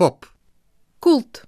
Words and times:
Поп. 0.00 0.26
Култ. 1.00 1.42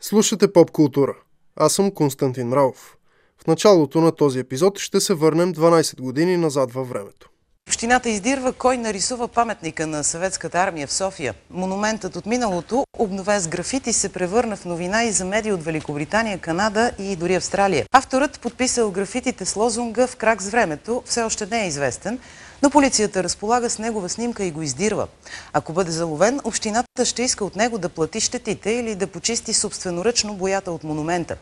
Слушате 0.00 0.52
поп 0.52 0.70
култура. 0.70 1.16
Аз 1.56 1.72
съм 1.72 1.90
Константин 1.90 2.48
Мравов. 2.48 2.96
В 3.42 3.46
началото 3.46 4.00
на 4.00 4.12
този 4.12 4.38
епизод 4.38 4.78
ще 4.78 5.00
се 5.00 5.14
върнем 5.14 5.54
12 5.54 6.00
години 6.00 6.36
назад 6.36 6.72
във 6.72 6.88
времето. 6.88 7.29
Общината 7.70 8.08
издирва 8.08 8.52
кой 8.52 8.76
нарисува 8.76 9.28
паметника 9.28 9.86
на 9.86 10.04
съветската 10.04 10.58
армия 10.58 10.86
в 10.86 10.92
София. 10.92 11.34
Монументът 11.50 12.16
от 12.16 12.26
миналото, 12.26 12.84
обновен 12.98 13.40
с 13.40 13.48
графити, 13.48 13.92
се 13.92 14.08
превърна 14.08 14.56
в 14.56 14.64
новина 14.64 15.04
и 15.04 15.12
за 15.12 15.24
медии 15.24 15.52
от 15.52 15.64
Великобритания, 15.64 16.38
Канада 16.38 16.90
и 16.98 17.16
дори 17.16 17.34
Австралия. 17.34 17.84
Авторът, 17.92 18.40
подписал 18.40 18.90
графитите 18.90 19.44
с 19.44 19.56
лозунга 19.56 20.06
в 20.06 20.16
крак 20.16 20.42
с 20.42 20.48
времето, 20.48 21.02
все 21.06 21.22
още 21.22 21.46
не 21.46 21.64
е 21.64 21.68
известен, 21.68 22.18
но 22.62 22.70
полицията 22.70 23.22
разполага 23.22 23.70
с 23.70 23.78
негова 23.78 24.08
снимка 24.08 24.44
и 24.44 24.50
го 24.50 24.62
издирва. 24.62 25.08
Ако 25.52 25.72
бъде 25.72 25.90
заловен, 25.90 26.40
общината 26.44 27.04
ще 27.04 27.22
иска 27.22 27.44
от 27.44 27.56
него 27.56 27.78
да 27.78 27.88
плати 27.88 28.20
щетите 28.20 28.70
или 28.70 28.94
да 28.94 29.06
почисти 29.06 29.54
собственоръчно 29.54 30.34
боята 30.34 30.72
от 30.72 30.84
монумента. 30.84 31.36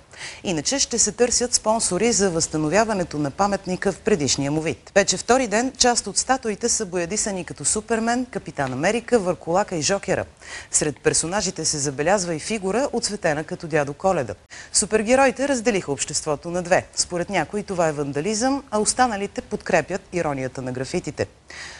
Иначе 0.45 0.79
ще 0.79 0.99
се 0.99 1.13
търсят 1.13 1.55
спонсори 1.55 2.13
за 2.13 2.31
възстановяването 2.31 3.19
на 3.19 3.31
паметника 3.31 3.93
в 3.93 3.99
предишния 3.99 4.51
му 4.51 4.61
вид. 4.61 4.93
Вече 4.95 5.17
втори 5.17 5.47
ден 5.47 5.73
част 5.79 6.07
от 6.07 6.17
статуите 6.17 6.69
са 6.69 6.87
боядисани 6.87 7.45
като 7.45 7.65
Супермен, 7.65 8.27
Капитан 8.27 8.73
Америка, 8.73 9.19
Върколака 9.19 9.77
и 9.77 9.83
Жокера. 9.83 10.25
Сред 10.71 11.01
персонажите 11.01 11.65
се 11.65 11.79
забелязва 11.79 12.35
и 12.35 12.39
фигура, 12.39 12.89
отсветена 12.93 13.45
като 13.45 13.67
дядо 13.67 13.95
Коледа. 13.95 14.35
Супергероите 14.73 15.49
разделиха 15.49 15.93
обществото 15.93 16.51
на 16.51 16.63
две. 16.63 16.87
Според 16.95 17.31
някои 17.31 17.63
това 17.63 17.89
е 17.89 17.93
вандализъм, 17.93 18.63
а 18.71 18.79
останалите 18.79 19.41
подкрепят 19.41 20.01
иронията 20.13 20.63
на 20.63 20.73
графитите. 21.09 21.27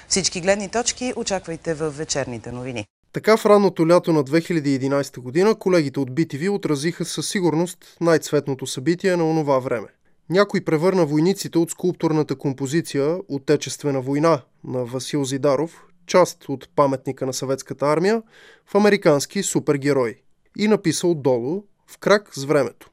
Всички 0.09 0.41
гледни 0.41 0.69
точки 0.69 1.13
очаквайте 1.17 1.75
в 1.75 1.91
вечерните 1.91 2.53
новини. 2.53 2.87
Така 3.13 3.37
в 3.37 3.47
ранното 3.47 3.89
лято 3.89 4.13
на 4.13 4.25
2011 4.25 5.19
година 5.19 5.55
колегите 5.55 6.01
от 6.01 6.11
BTV 6.11 6.51
отразиха 6.51 7.05
със 7.05 7.29
сигурност 7.29 7.97
най-цветното 8.01 8.67
събитие 8.67 9.17
на 9.17 9.31
онова 9.31 9.59
време. 9.59 9.89
Някой 10.31 10.65
превърна 10.65 11.07
войниците 11.07 11.59
от 11.59 11.71
скулптурната 11.71 12.37
композиция 12.37 13.17
Отечествена 13.29 14.01
война 14.01 14.41
на 14.65 14.85
Васил 14.85 15.25
Зидаров, 15.25 15.83
част 16.07 16.49
от 16.49 16.69
паметника 16.77 17.27
на 17.27 17.33
съветската 17.33 17.87
армия, 17.87 18.23
в 18.67 18.75
американски 18.75 19.43
супергерой 19.43 20.15
и 20.59 20.69
написа 20.69 21.07
отдолу 21.07 21.63
в 21.87 21.99
крак 21.99 22.31
с 22.35 22.45
времето. 22.45 22.91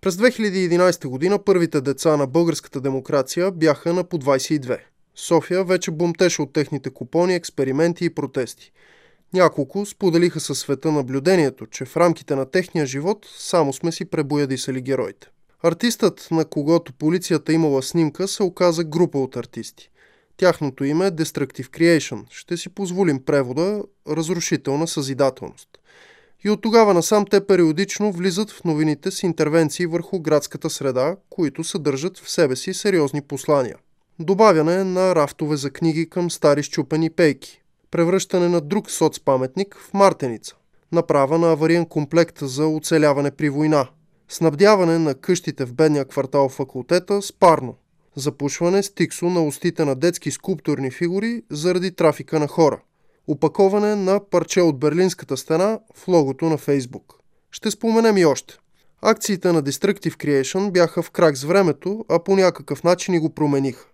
През 0.00 0.16
2011 0.16 1.06
година 1.08 1.38
първите 1.38 1.80
деца 1.80 2.16
на 2.16 2.26
българската 2.26 2.80
демокрация 2.80 3.50
бяха 3.50 3.92
на 3.92 4.04
по 4.04 4.18
22. 4.18 4.78
София 5.16 5.64
вече 5.64 5.90
бумтеше 5.90 6.42
от 6.42 6.52
техните 6.52 6.90
купони, 6.90 7.34
експерименти 7.34 8.04
и 8.04 8.10
протести. 8.10 8.72
Няколко 9.34 9.86
споделиха 9.86 10.40
със 10.40 10.58
света 10.58 10.92
наблюдението, 10.92 11.66
че 11.66 11.84
в 11.84 11.96
рамките 11.96 12.36
на 12.36 12.50
техния 12.50 12.86
живот 12.86 13.26
само 13.38 13.72
сме 13.72 13.92
си 13.92 14.04
пребоядисали 14.04 14.80
героите. 14.80 15.28
Артистът, 15.62 16.28
на 16.30 16.44
когото 16.44 16.92
полицията 16.92 17.52
имала 17.52 17.82
снимка, 17.82 18.28
се 18.28 18.42
оказа 18.42 18.84
група 18.84 19.18
от 19.18 19.36
артисти. 19.36 19.90
Тяхното 20.36 20.84
име 20.84 21.06
е 21.06 21.10
Destructive 21.10 21.68
Creation. 21.68 22.24
Ще 22.30 22.56
си 22.56 22.68
позволим 22.68 23.24
превода 23.24 23.82
разрушителна 24.08 24.88
съзидателност. 24.88 25.68
И 26.44 26.50
от 26.50 26.62
тогава 26.62 26.94
насам 26.94 27.26
те 27.30 27.46
периодично 27.46 28.12
влизат 28.12 28.50
в 28.50 28.64
новините 28.64 29.10
с 29.10 29.22
интервенции 29.22 29.86
върху 29.86 30.20
градската 30.20 30.70
среда, 30.70 31.16
които 31.30 31.64
съдържат 31.64 32.18
в 32.18 32.30
себе 32.30 32.56
си 32.56 32.74
сериозни 32.74 33.22
послания. 33.22 33.76
Добавяне 34.18 34.84
на 34.84 35.14
рафтове 35.14 35.56
за 35.56 35.70
книги 35.70 36.10
към 36.10 36.30
стари 36.30 36.62
щупени 36.62 37.10
пейки. 37.10 37.62
Превръщане 37.90 38.48
на 38.48 38.60
друг 38.60 38.90
соцпаметник 38.90 39.76
в 39.78 39.94
Мартеница. 39.94 40.54
Направа 40.92 41.38
на 41.38 41.52
авариен 41.52 41.86
комплект 41.86 42.38
за 42.40 42.66
оцеляване 42.66 43.30
при 43.30 43.48
война. 43.48 43.88
Снабдяване 44.28 44.98
на 44.98 45.14
къщите 45.14 45.64
в 45.64 45.74
бедния 45.74 46.04
квартал 46.04 46.48
факултета 46.48 47.22
с 47.22 47.32
парно. 47.32 47.74
Запушване 48.14 48.82
с 48.82 48.94
тиксо 48.94 49.26
на 49.26 49.44
устите 49.44 49.84
на 49.84 49.94
детски 49.94 50.30
скулптурни 50.30 50.90
фигури 50.90 51.42
заради 51.50 51.90
трафика 51.90 52.38
на 52.38 52.48
хора. 52.48 52.80
Опаковане 53.26 53.94
на 53.94 54.20
парче 54.30 54.60
от 54.60 54.78
Берлинската 54.78 55.36
стена 55.36 55.78
в 55.94 56.08
логото 56.08 56.44
на 56.44 56.58
Фейсбук. 56.58 57.14
Ще 57.50 57.70
споменем 57.70 58.16
и 58.16 58.24
още. 58.24 58.58
Акциите 59.02 59.52
на 59.52 59.62
Destructive 59.62 60.16
Creation 60.16 60.70
бяха 60.70 61.02
в 61.02 61.10
крак 61.10 61.36
с 61.36 61.44
времето, 61.44 62.04
а 62.08 62.18
по 62.18 62.36
някакъв 62.36 62.84
начин 62.84 63.14
и 63.14 63.18
го 63.18 63.30
промениха. 63.30 63.86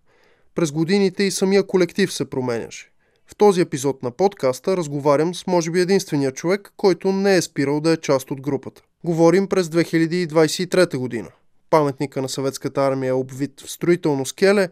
През 0.55 0.73
годините 0.73 1.25
и 1.25 1.31
самия 1.31 1.67
колектив 1.67 2.13
се 2.13 2.31
променяше. 2.31 2.93
В 3.27 3.37
този 3.37 3.61
епизод 3.61 4.03
на 4.03 4.11
подкаста 4.11 4.77
разговарям 4.77 5.35
с 5.35 5.47
може 5.47 5.71
би 5.71 5.81
единствения 5.81 6.33
човек, 6.33 6.73
който 6.77 7.13
не 7.13 7.37
е 7.37 7.43
спирал 7.43 7.81
да 7.81 7.93
е 7.93 7.97
част 7.97 8.31
от 8.31 8.41
групата. 8.41 8.83
Говорим 9.05 9.49
през 9.49 9.67
2023 9.67 10.97
година. 10.97 11.29
Паметника 11.71 12.23
на 12.23 12.29
съветската 12.29 12.83
армия 12.83 13.09
е 13.09 13.13
обвит 13.13 13.61
в 13.61 13.71
строително 13.71 14.27
скеле, 14.27 14.69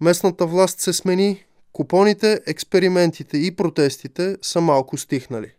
местната 0.00 0.46
власт 0.46 0.80
се 0.80 0.92
смени, 0.92 1.44
купоните, 1.72 2.40
експериментите 2.46 3.38
и 3.38 3.56
протестите 3.56 4.36
са 4.42 4.60
малко 4.60 4.96
стихнали. 4.96 5.52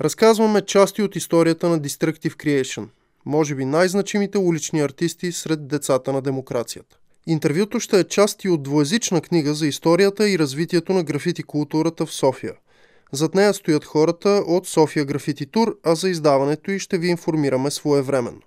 Разказваме 0.00 0.62
части 0.62 1.02
от 1.02 1.16
историята 1.16 1.68
на 1.68 1.80
Destructive 1.80 2.34
Creation, 2.34 2.88
може 3.26 3.54
би 3.54 3.64
най-значимите 3.64 4.38
улични 4.38 4.80
артисти 4.80 5.32
сред 5.32 5.68
децата 5.68 6.12
на 6.12 6.22
демокрацията. 6.22 6.98
Интервюто 7.26 7.80
ще 7.80 8.00
е 8.00 8.04
част 8.04 8.44
и 8.44 8.48
от 8.48 8.62
двоязична 8.62 9.20
книга 9.20 9.54
за 9.54 9.66
историята 9.66 10.28
и 10.28 10.38
развитието 10.38 10.92
на 10.92 11.04
графити 11.04 11.42
културата 11.42 12.06
в 12.06 12.12
София. 12.12 12.52
Зад 13.12 13.34
нея 13.34 13.54
стоят 13.54 13.84
хората 13.84 14.28
от 14.46 14.66
София 14.66 15.04
Графити 15.04 15.46
Тур, 15.46 15.76
а 15.84 15.94
за 15.94 16.08
издаването 16.08 16.70
й 16.70 16.78
ще 16.78 16.98
ви 16.98 17.08
информираме 17.08 17.70
своевременно. 17.70 18.40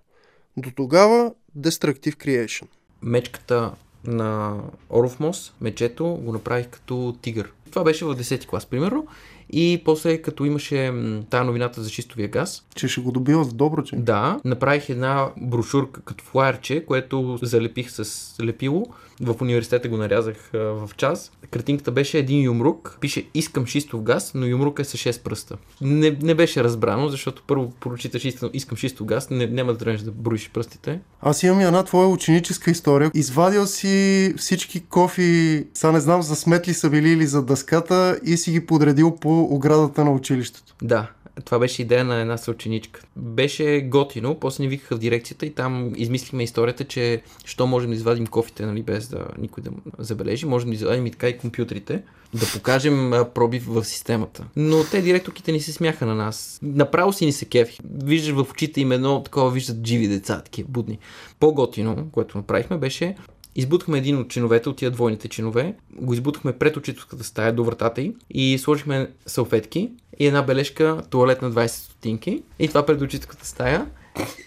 До 0.58 0.72
тогава 0.72 1.32
Destructive 1.60 2.16
Creation. 2.16 2.66
Мечката 3.02 3.72
на 4.06 4.58
Оровмос, 4.90 5.54
мечето, 5.62 6.06
го 6.06 6.32
направих 6.32 6.68
като 6.68 7.18
тигър. 7.22 7.52
Това 7.72 7.84
беше 7.84 8.06
в 8.06 8.16
10 8.16 8.46
клас, 8.48 8.66
примерно. 8.66 9.08
И 9.54 9.82
после, 9.86 10.18
като 10.18 10.46
имаше 10.46 10.94
тази 11.30 11.46
новината 11.46 11.84
за 11.84 11.90
чистовия 11.90 12.28
газ. 12.28 12.66
Че 12.76 12.88
ще 12.88 13.02
го 13.02 13.12
добива 13.12 13.44
в 13.44 13.54
Доброче? 13.54 13.96
Да, 13.96 14.40
направих 14.46 14.90
една 14.90 15.30
брошурка 15.38 16.02
като 16.02 16.24
флайерче, 16.24 16.86
което 16.86 17.40
залепих 17.42 17.92
с 17.92 18.36
лепило. 18.44 18.86
В 19.22 19.36
университета 19.42 19.90
го 19.90 19.98
нарязах 19.98 20.50
в 20.54 20.90
час. 20.98 21.32
Картинката 21.52 21.92
беше 21.92 22.18
един 22.18 22.42
юмрук. 22.42 22.98
Пише 23.02 23.26
искам 23.34 23.66
шистов 23.66 24.02
газ, 24.02 24.32
но 24.36 24.46
юмрук 24.46 24.80
е 24.80 24.84
с 24.84 24.98
6 24.98 25.24
пръста. 25.24 25.58
Не, 25.82 26.18
не 26.22 26.36
беше 26.36 26.64
разбрано, 26.64 27.10
защото 27.10 27.44
първо 27.48 27.72
прочиташ 27.80 28.26
искам 28.54 28.78
шистов 28.78 29.08
газ, 29.08 29.30
не, 29.30 29.48
няма 29.48 29.72
да 29.74 29.78
трябваш 29.78 30.02
да 30.02 30.12
броиш 30.12 30.50
пръстите. 30.54 31.00
Аз 31.22 31.44
имам 31.44 31.60
една 31.60 31.84
твоя 31.84 32.08
ученическа 32.08 32.72
история. 32.72 33.12
Извадил 33.14 33.66
си 33.66 34.34
всички 34.38 34.80
кофи, 34.80 35.64
сега 35.74 35.92
не 35.92 36.00
знам 36.00 36.22
за 36.22 36.36
сметли 36.36 36.74
са 36.74 36.90
били 36.90 37.10
или 37.10 37.26
за 37.26 37.44
дъската 37.44 38.20
и 38.26 38.38
си 38.38 38.52
ги 38.52 38.66
подредил 38.66 39.16
по 39.16 39.39
оградата 39.42 40.06
на 40.06 40.12
училището. 40.12 40.76
Да, 40.82 41.12
това 41.46 41.60
беше 41.60 41.82
идея 41.82 42.06
на 42.06 42.22
една 42.22 42.38
съученичка. 42.38 43.02
Беше 43.16 43.82
готино, 43.82 44.36
после 44.36 44.64
ни 44.64 44.68
викаха 44.68 44.96
в 44.96 45.00
дирекцията 45.00 45.46
и 45.46 45.54
там 45.54 45.94
измислихме 45.96 46.44
историята, 46.44 46.84
че 46.84 47.22
що 47.46 47.68
можем 47.68 47.90
да 47.90 47.96
извадим 47.96 48.28
кофите, 48.28 48.66
нали, 48.66 48.84
без 48.84 49.08
да 49.08 49.28
никой 49.38 49.64
да 49.64 49.72
забележи, 50.00 50.46
можем 50.46 50.70
да 50.70 50.76
извадим 50.76 51.06
и 51.06 51.12
така 51.12 51.30
и 51.30 51.38
компютрите, 51.38 52.04
да 52.34 52.46
покажем 52.54 53.14
пробив 53.36 53.66
в 53.68 53.86
системата. 53.86 54.46
Но 54.56 54.84
те 54.92 55.02
директорките 55.02 55.52
ни 55.52 55.60
се 55.60 55.74
смяха 55.74 56.06
на 56.06 56.16
нас. 56.16 56.60
Направо 56.62 57.14
си 57.14 57.26
ни 57.26 57.32
се 57.32 57.46
кефи. 57.46 57.80
Виждаш 58.04 58.34
в 58.34 58.52
очите 58.52 58.82
им 58.82 58.92
едно 58.92 59.24
такова, 59.24 59.52
виждат 59.52 59.88
живи 59.88 60.08
деца, 60.08 60.42
такива 60.42 60.70
будни. 60.72 61.00
По-готино, 61.40 62.08
което 62.12 62.38
направихме, 62.38 62.78
беше 62.78 63.16
Избутахме 63.60 63.98
един 63.98 64.18
от 64.18 64.30
чиновете, 64.30 64.70
от 64.70 64.78
тия 64.78 64.92
двойните 64.92 65.28
чинове, 65.28 65.76
го 65.94 66.14
избутахме 66.14 66.54
пред 66.54 66.78
учителската 66.78 67.24
стая 67.24 67.54
до 67.54 67.64
вратата 67.64 68.02
й 68.02 68.16
и 68.30 68.58
сложихме 68.58 69.12
салфетки 69.26 69.92
и 70.20 70.28
една 70.28 70.42
бележка 70.42 71.02
туалет 71.10 71.42
на 71.42 71.52
20 71.52 71.68
стотинки. 71.68 72.44
И 72.60 72.68
това 72.68 72.86
пред 72.86 73.02
учителската 73.02 73.48
стая. 73.48 73.86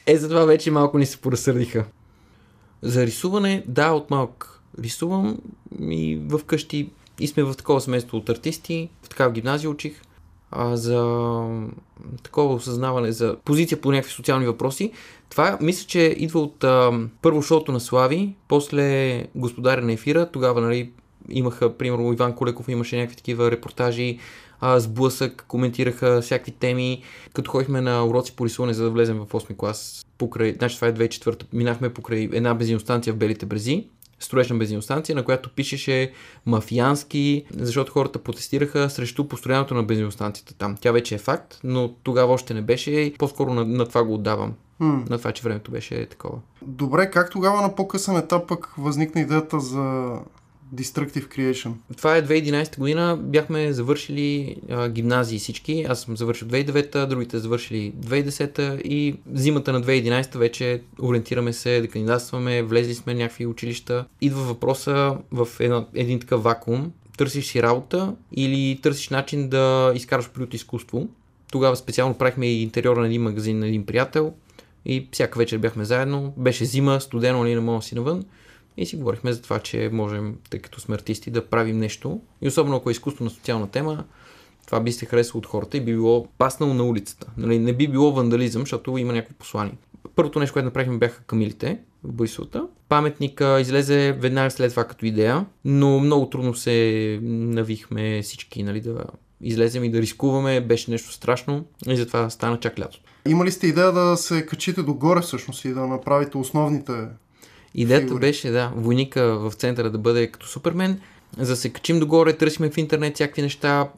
Е, 0.07 0.17
затова 0.17 0.45
вече 0.45 0.71
малко 0.71 0.99
ни 0.99 1.07
се 1.07 1.17
поразсърдиха. 1.17 1.85
За 2.83 3.07
рисуване, 3.07 3.65
да, 3.67 3.91
от 3.91 4.11
малък 4.11 4.61
рисувам 4.81 5.39
и 5.81 6.19
в 6.29 6.41
къщи. 6.47 6.91
И 7.21 7.27
сме 7.27 7.43
в 7.43 7.55
такова 7.55 7.81
семейство 7.81 8.17
от 8.17 8.29
артисти, 8.29 8.89
в 9.03 9.09
такава 9.09 9.33
гимназия 9.33 9.71
учих 9.71 10.03
а, 10.53 10.77
за 10.77 11.47
такова 12.23 12.55
осъзнаване, 12.55 13.13
за 13.13 13.37
позиция 13.45 13.81
по 13.81 13.93
някакви 13.93 14.13
социални 14.13 14.47
въпроси. 14.47 14.93
Това 15.29 15.59
мисля, 15.61 15.87
че 15.87 16.01
идва 16.01 16.41
от 16.41 16.65
а, 16.65 16.93
първо 17.23 17.43
шоуто 17.43 17.73
на 17.73 17.81
Слави, 17.81 18.35
после 18.49 19.27
Господаря 19.35 19.83
на 19.83 19.93
ефира, 19.93 20.31
тогава 20.31 20.61
нали, 20.61 20.91
имаха, 21.29 21.77
примерно 21.77 22.13
Иван 22.13 22.35
Колеков 22.35 22.69
имаше 22.69 22.97
някакви 22.97 23.17
такива 23.17 23.51
репортажи, 23.51 24.19
а, 24.61 24.81
сблъсък, 24.81 25.45
коментираха 25.49 26.21
всякакви 26.23 26.53
теми. 26.53 27.03
Като 27.33 27.51
ходихме 27.51 27.81
на 27.81 28.07
уроци 28.07 28.37
по 28.37 28.47
рисуване, 28.47 28.75
за 28.75 28.85
да 28.85 28.91
влезем 28.91 29.19
в 29.19 29.27
8 29.33 29.57
клас, 29.57 30.07
покрай, 30.19 30.55
значи 30.59 30.77
това 30.77 30.89
е 30.89 30.95
2004 30.95 31.45
минахме 31.53 31.95
покрай 31.95 32.29
една 32.33 32.55
бензиностанция 32.55 33.13
в 33.13 33.17
Белите 33.17 33.47
брези, 33.47 33.87
строеж 34.25 34.51
на 34.51 34.57
бензиностанция, 34.57 35.17
на 35.17 35.25
която 35.25 35.51
пишеше 35.51 36.13
мафиански, 36.47 37.45
защото 37.57 37.93
хората 37.93 38.19
протестираха 38.19 38.91
срещу 38.91 39.29
построяването 39.29 39.75
на 39.75 39.83
бензиностанцията 39.83 40.55
там. 40.55 40.77
Тя 40.81 40.93
вече 40.93 41.15
е 41.15 41.19
факт, 41.19 41.61
но 41.65 41.95
тогава 42.03 42.33
още 42.33 42.55
не 42.55 42.63
беше. 42.63 43.15
По-скоро 43.19 43.55
на, 43.55 43.65
на 43.65 43.89
това 43.89 44.05
го 44.05 44.15
отдавам. 44.15 44.55
М. 44.79 45.05
На 45.11 45.19
това, 45.19 45.33
че 45.33 45.43
времето 45.43 45.71
беше 45.71 46.07
такова. 46.07 46.39
Добре, 46.63 47.11
как 47.11 47.31
тогава 47.31 47.63
на 47.63 47.75
по-късен 47.75 48.17
етап 48.17 48.49
пък 48.49 48.75
възникна 48.79 49.21
идеята 49.21 49.61
за 49.61 50.13
Destructive 50.75 51.29
Creation? 51.37 51.73
Това 51.97 52.17
е 52.17 52.23
2011 52.23 52.79
година. 52.79 53.19
Бяхме 53.23 53.73
завършили 53.73 54.57
а, 54.71 54.89
гимназии 54.89 55.39
всички. 55.39 55.87
Аз 55.89 56.01
съм 56.01 56.17
завършил 56.17 56.49
2009, 56.49 57.07
другите 57.07 57.39
завършили 57.39 57.93
2010 57.93 58.83
и 58.83 59.17
зимата 59.33 59.73
на 59.73 59.83
2011 59.83 60.39
вече 60.39 60.83
ориентираме 61.03 61.53
се 61.53 61.81
да 61.81 61.89
кандидатстваме, 61.89 62.63
влезли 62.63 62.95
сме 62.95 63.15
в 63.15 63.19
някакви 63.19 63.47
училища. 63.47 64.05
Идва 64.21 64.43
въпроса 64.43 65.17
в 65.33 65.49
една, 65.61 65.87
един 65.95 66.21
такъв 66.21 66.43
вакуум. 66.43 66.93
Търсиш 67.19 67.47
си 67.47 67.63
работа 67.63 68.15
или 68.33 68.81
търсиш 68.83 69.09
начин 69.09 69.49
да 69.49 69.93
изкараш 69.95 70.31
при 70.31 70.43
от 70.43 70.55
изкуство. 70.55 71.09
Тогава 71.53 71.77
специално 71.77 72.15
правихме 72.15 72.47
и 72.47 72.63
интериора 72.63 73.01
на 73.01 73.07
един 73.07 73.23
магазин 73.23 73.59
на 73.59 73.69
един 73.69 73.87
приятел 73.87 74.33
и 74.85 75.09
всяка 75.13 75.39
вечер 75.39 75.59
бяхме 75.59 75.85
заедно. 75.85 76.35
Беше 76.37 76.65
зима, 76.65 77.01
студено, 77.01 77.39
нали 77.39 77.55
не 77.55 77.61
да 77.61 77.83
си 77.83 77.95
навън. 77.95 78.25
И 78.77 78.87
си 78.87 78.97
говорихме 78.97 79.33
за 79.33 79.43
това, 79.43 79.59
че 79.59 79.91
можем, 79.93 80.37
тъй 80.51 80.61
като 80.61 80.81
сме 80.81 80.95
артисти, 80.95 81.31
да 81.31 81.47
правим 81.47 81.79
нещо. 81.79 82.21
И 82.41 82.49
особено 82.49 82.77
ако 82.77 82.91
е 82.91 82.93
изкуство 82.93 83.25
на 83.25 83.31
социална 83.31 83.71
тема, 83.71 84.05
това 84.67 84.81
би 84.81 84.93
се 84.93 85.07
харесало 85.07 85.39
от 85.39 85.47
хората 85.47 85.77
и 85.77 85.81
би 85.81 85.93
било 85.93 86.27
паснало 86.39 86.75
на 86.75 86.85
улицата. 86.85 87.27
Нали, 87.37 87.59
не 87.59 87.73
би 87.73 87.89
било 87.89 88.13
вандализъм, 88.13 88.63
защото 88.63 88.99
има 88.99 89.13
някакви 89.13 89.35
послания. 89.35 89.75
Първото 90.15 90.39
нещо, 90.39 90.53
което 90.53 90.65
направихме 90.65 90.99
бяха 90.99 91.23
камилите 91.23 91.79
в 92.05 92.13
Борисовата. 92.13 92.67
Паметника 92.89 93.61
излезе 93.61 94.13
веднага 94.13 94.51
след 94.51 94.71
това 94.71 94.85
като 94.85 95.07
идея, 95.07 95.47
но 95.65 96.01
много 96.01 96.31
трудно 96.31 96.55
се 96.55 97.19
навихме 97.23 98.23
всички 98.23 98.63
нали, 98.63 98.81
да 98.81 99.05
излезем 99.41 99.85
и 99.85 99.91
да 99.91 100.03
рискуваме. 100.03 100.61
Беше 100.61 100.91
нещо 100.91 101.13
страшно 101.13 101.65
и 101.87 101.97
затова 101.97 102.31
стана 102.31 102.61
чак 102.61 102.79
лятото. 102.79 103.11
Има 103.29 103.45
ли 103.45 103.51
сте 103.51 103.67
идея 103.67 103.93
да 103.93 104.17
се 104.17 104.47
качите 104.47 104.83
догоре 104.83 105.21
всъщност 105.21 105.65
и 105.65 105.75
да 105.75 105.87
направите 105.87 106.39
основните 106.39 106.93
Идеята 107.75 108.07
Фигури. 108.07 108.21
беше, 108.21 108.51
да, 108.51 108.73
войника 108.77 109.39
в 109.39 109.53
центъра 109.53 109.91
да 109.91 109.99
бъде 109.99 110.27
като 110.27 110.47
Супермен. 110.47 111.01
За 111.39 111.53
да 111.53 111.57
се 111.57 111.73
качим 111.73 112.01
догоре, 112.01 112.33
търсиме 112.33 112.71
в 112.71 112.79
интернет 112.79 113.15
всякакви 113.15 113.43
неща. 113.43 113.89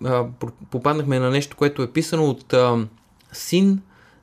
Попаднахме 0.71 1.19
на 1.19 1.31
нещо, 1.31 1.57
което 1.57 1.83
е 1.83 1.91
писано 1.91 2.25
от 2.25 2.53
а, 2.53 2.87
син 3.33 3.81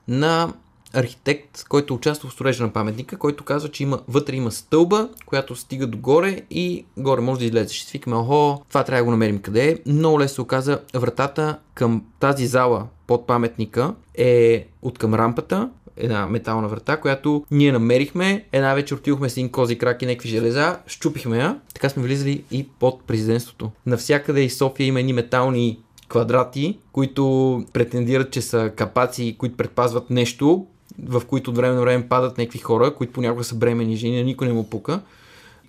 на 0.08 0.54
архитект, 0.94 1.66
който 1.70 1.94
участва 1.94 2.30
в 2.30 2.34
строежа 2.34 2.64
на 2.64 2.74
паметника, 2.74 3.18
който 3.18 3.44
казва, 3.44 3.70
че 3.70 3.84
има, 3.84 4.00
вътре 4.08 4.36
има 4.36 4.52
стълба, 4.52 5.10
която 5.26 5.56
стига 5.56 5.88
догоре 5.88 6.42
и 6.50 6.86
горе 6.98 7.22
може 7.22 7.40
да 7.40 7.46
излезеш. 7.46 7.78
Ще 7.78 7.90
свикаме, 7.90 8.16
охо, 8.16 8.66
това 8.70 8.84
трябва 8.84 9.00
да 9.00 9.06
го 9.06 9.12
намерим 9.12 9.40
къде 9.40 9.70
е. 9.70 9.78
Много 9.86 10.20
лесно 10.20 10.36
се 10.36 10.42
оказа, 10.42 10.80
вратата 10.94 11.60
към 11.74 12.04
тази 12.20 12.48
зала 12.48 12.88
под 13.08 13.28
паметника 13.28 13.94
е 14.16 14.68
от 14.82 14.98
към 14.98 15.14
рампата, 15.14 15.70
една 15.98 16.28
метална 16.28 16.68
врата, 16.68 16.98
която 16.98 17.46
ние 17.52 17.72
намерихме. 17.72 18.46
Една 18.52 18.74
вечер 18.74 18.96
отидохме 18.96 19.30
с 19.30 19.34
един 19.34 19.50
кози 19.50 19.78
крак 19.78 20.02
и 20.02 20.06
някакви 20.06 20.30
железа, 20.30 20.78
щупихме 20.88 21.38
я. 21.38 21.60
Така 21.74 21.90
сме 21.90 22.04
влизали 22.04 22.44
и 22.52 22.68
под 22.80 23.04
президентството. 23.04 23.72
Навсякъде 23.86 24.42
из 24.42 24.58
София 24.58 24.88
има 24.88 25.00
едни 25.00 25.14
метални 25.14 25.80
квадрати, 26.10 26.78
които 26.92 27.66
претендират, 27.74 28.32
че 28.32 28.42
са 28.42 28.72
капаци, 28.76 29.36
които 29.38 29.58
предпазват 29.58 30.10
нещо, 30.10 30.66
в 31.08 31.22
които 31.28 31.52
от 31.52 31.58
време 31.58 31.76
на 31.76 31.82
време 31.82 32.08
падат 32.08 32.38
някакви 32.38 32.60
хора, 32.60 32.96
които 32.96 33.14
понякога 33.14 33.44
са 33.44 33.56
бремени 33.56 33.96
жени, 33.96 34.24
никой 34.24 34.48
не 34.48 34.54
му 34.54 34.70
пука. 34.70 35.02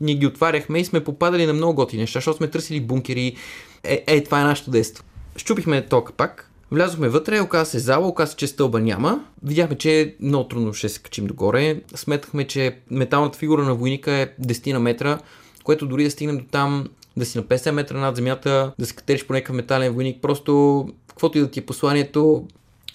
Ние 0.01 0.15
ги 0.15 0.27
отваряхме 0.27 0.79
и 0.79 0.85
сме 0.85 1.05
попадали 1.05 1.47
на 1.47 1.53
много 1.53 1.75
готини 1.75 2.03
неща, 2.03 2.17
защото 2.17 2.37
сме 2.37 2.49
търсили 2.49 2.81
бункери. 2.81 3.37
Е, 3.85 4.05
е, 4.07 4.25
това 4.25 4.41
е 4.41 4.45
нашето 4.45 4.71
действо. 4.71 5.05
Щупихме 5.37 5.87
то 5.87 6.05
капак, 6.05 6.52
Влязохме 6.73 7.09
вътре, 7.09 7.41
оказа 7.41 7.71
се 7.71 7.79
зала, 7.79 8.09
оказа 8.09 8.37
че 8.37 8.47
стълба 8.47 8.81
няма. 8.81 9.25
Видяхме, 9.43 9.79
че 9.79 10.17
много 10.21 10.49
трудно 10.49 10.75
ще 10.75 10.89
се 10.89 11.01
качим 11.01 11.27
догоре. 11.27 11.81
Сметахме, 11.95 12.47
че 12.47 12.79
металната 12.91 13.39
фигура 13.39 13.63
на 13.63 13.75
войника 13.75 14.13
е 14.13 14.27
10 14.43 14.73
на 14.73 14.81
метра, 14.81 15.19
което 15.65 15.87
дори 15.87 16.05
да 16.05 16.11
стигнем 16.11 16.39
до 16.39 16.45
там 16.45 16.89
да 17.17 17.25
си 17.27 17.39
на 17.39 17.45
50 17.45 17.71
метра 17.71 17.99
над 17.99 18.17
земята, 18.17 18.73
да 18.79 18.87
се 18.87 18.95
катериш 18.95 19.27
по 19.27 19.33
някакъв 19.33 19.57
метален 19.57 19.93
войник, 19.93 20.23
просто 20.23 20.89
каквото 21.09 21.39
и 21.39 21.41
да 21.41 21.51
ти 21.51 21.61
е 21.61 21.67
посланието. 21.67 22.47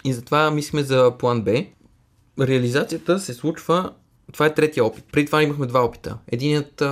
И 0.04 0.12
затова 0.12 0.50
мислиме 0.50 0.82
за 0.82 1.12
план 1.18 1.42
Б. 1.42 1.64
Реализацията 2.40 3.18
се 3.18 3.34
случва, 3.34 3.92
това 4.32 4.46
е 4.46 4.54
третия 4.54 4.84
опит. 4.84 5.04
Преди 5.12 5.26
това 5.26 5.42
имахме 5.42 5.66
два 5.66 5.84
опита. 5.84 6.18
Единият 6.28 6.82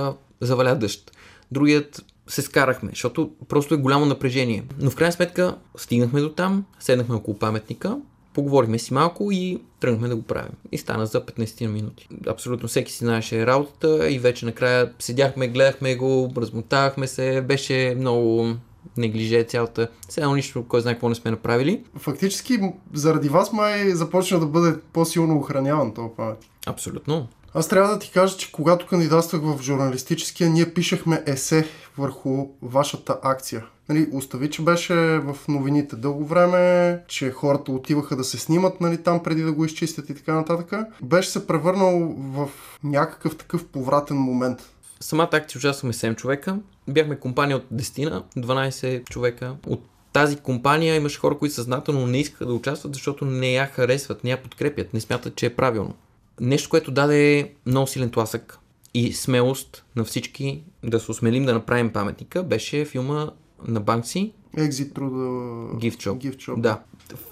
заваля 0.41 0.75
дъжд, 0.75 1.11
другият 1.51 2.05
се 2.27 2.41
скарахме, 2.41 2.89
защото 2.89 3.31
просто 3.47 3.73
е 3.73 3.77
голямо 3.77 4.05
напрежение. 4.05 4.63
Но 4.79 4.91
в 4.91 4.95
крайна 4.95 5.11
сметка 5.11 5.57
стигнахме 5.77 6.21
до 6.21 6.29
там, 6.29 6.65
седнахме 6.79 7.15
около 7.15 7.37
паметника, 7.37 7.97
поговорихме 8.33 8.79
си 8.79 8.93
малко 8.93 9.31
и 9.31 9.61
тръгнахме 9.79 10.07
да 10.07 10.15
го 10.15 10.21
правим. 10.21 10.51
И 10.71 10.77
стана 10.77 11.05
за 11.05 11.25
15 11.25 11.67
минути. 11.67 12.07
Абсолютно 12.27 12.67
всеки 12.67 12.91
си 12.91 12.97
знаеше 13.05 13.45
работата 13.45 14.11
и 14.11 14.19
вече 14.19 14.45
накрая 14.45 14.93
седяхме, 14.99 15.47
гледахме 15.47 15.95
го, 15.95 16.33
размотавахме 16.37 17.07
се, 17.07 17.41
беше 17.41 17.95
много 17.97 18.55
неглиже 18.97 19.43
цялата. 19.43 19.87
Едно 20.17 20.35
нищо, 20.35 20.65
кой 20.67 20.81
знае 20.81 20.93
какво 20.93 21.09
не 21.09 21.15
сме 21.15 21.31
направили. 21.31 21.83
Фактически, 21.95 22.59
заради 22.93 23.29
вас 23.29 23.53
май 23.53 23.89
започна 23.89 24.39
да 24.39 24.45
бъде 24.45 24.79
по-силно 24.93 25.37
охраняван 25.37 25.93
този 25.93 26.09
памет. 26.17 26.37
Абсолютно. 26.65 27.27
Аз 27.57 27.67
трябва 27.67 27.93
да 27.93 27.99
ти 27.99 28.11
кажа, 28.11 28.37
че 28.37 28.51
когато 28.51 28.87
кандидатствах 28.87 29.41
в 29.41 29.61
журналистическия, 29.61 30.49
ние 30.49 30.73
пишехме 30.73 31.23
есе 31.25 31.67
върху 31.97 32.47
вашата 32.61 33.17
акция. 33.23 33.65
Нали, 33.89 34.09
остави, 34.11 34.49
че 34.49 34.61
беше 34.61 34.95
в 34.95 35.37
новините 35.47 35.95
дълго 35.95 36.25
време, 36.25 36.99
че 37.07 37.31
хората 37.31 37.71
отиваха 37.71 38.15
да 38.15 38.23
се 38.23 38.37
снимат 38.37 38.81
нали, 38.81 39.03
там 39.03 39.23
преди 39.23 39.41
да 39.41 39.51
го 39.51 39.65
изчистят 39.65 40.09
и 40.09 40.15
така 40.15 40.33
нататък. 40.33 40.73
Беше 41.01 41.29
се 41.29 41.47
превърнал 41.47 42.15
в 42.17 42.49
някакъв 42.83 43.37
такъв 43.37 43.65
повратен 43.65 44.17
момент. 44.17 44.59
Самата 44.99 45.29
акция 45.31 45.59
участвахме 45.59 45.93
7 45.93 46.15
човека. 46.15 46.59
Бяхме 46.87 47.19
компания 47.19 47.57
от 47.57 47.65
10 47.73 48.09
на 48.09 48.23
12 48.37 49.09
човека. 49.09 49.55
От 49.67 49.81
тази 50.13 50.37
компания 50.37 50.95
имаше 50.95 51.19
хора, 51.19 51.37
които 51.37 51.55
съзнателно 51.55 52.07
не 52.07 52.19
искаха 52.19 52.45
да 52.45 52.53
участват, 52.53 52.93
защото 52.93 53.25
не 53.25 53.51
я 53.51 53.65
харесват, 53.65 54.23
не 54.23 54.29
я 54.29 54.43
подкрепят, 54.43 54.93
не 54.93 54.99
смятат, 54.99 55.35
че 55.35 55.45
е 55.45 55.55
правилно. 55.55 55.93
Нещо, 56.41 56.69
което 56.69 56.91
даде 56.91 57.53
много 57.65 57.87
силен 57.87 58.09
тласък 58.09 58.59
и 58.93 59.13
смелост 59.13 59.85
на 59.95 60.03
всички 60.03 60.63
да 60.83 60.99
се 60.99 61.11
осмелим 61.11 61.45
да 61.45 61.53
направим 61.53 61.93
паметника, 61.93 62.43
беше 62.43 62.85
филма 62.85 63.29
на 63.67 63.79
Банкси 63.79 64.33
Exit 64.57 64.93
through 64.93 65.11
the 65.11 65.31
Gift 65.75 65.97
Shop. 65.97 66.17
Gift 66.17 66.37
shop. 66.37 66.61
Да. 66.61 66.79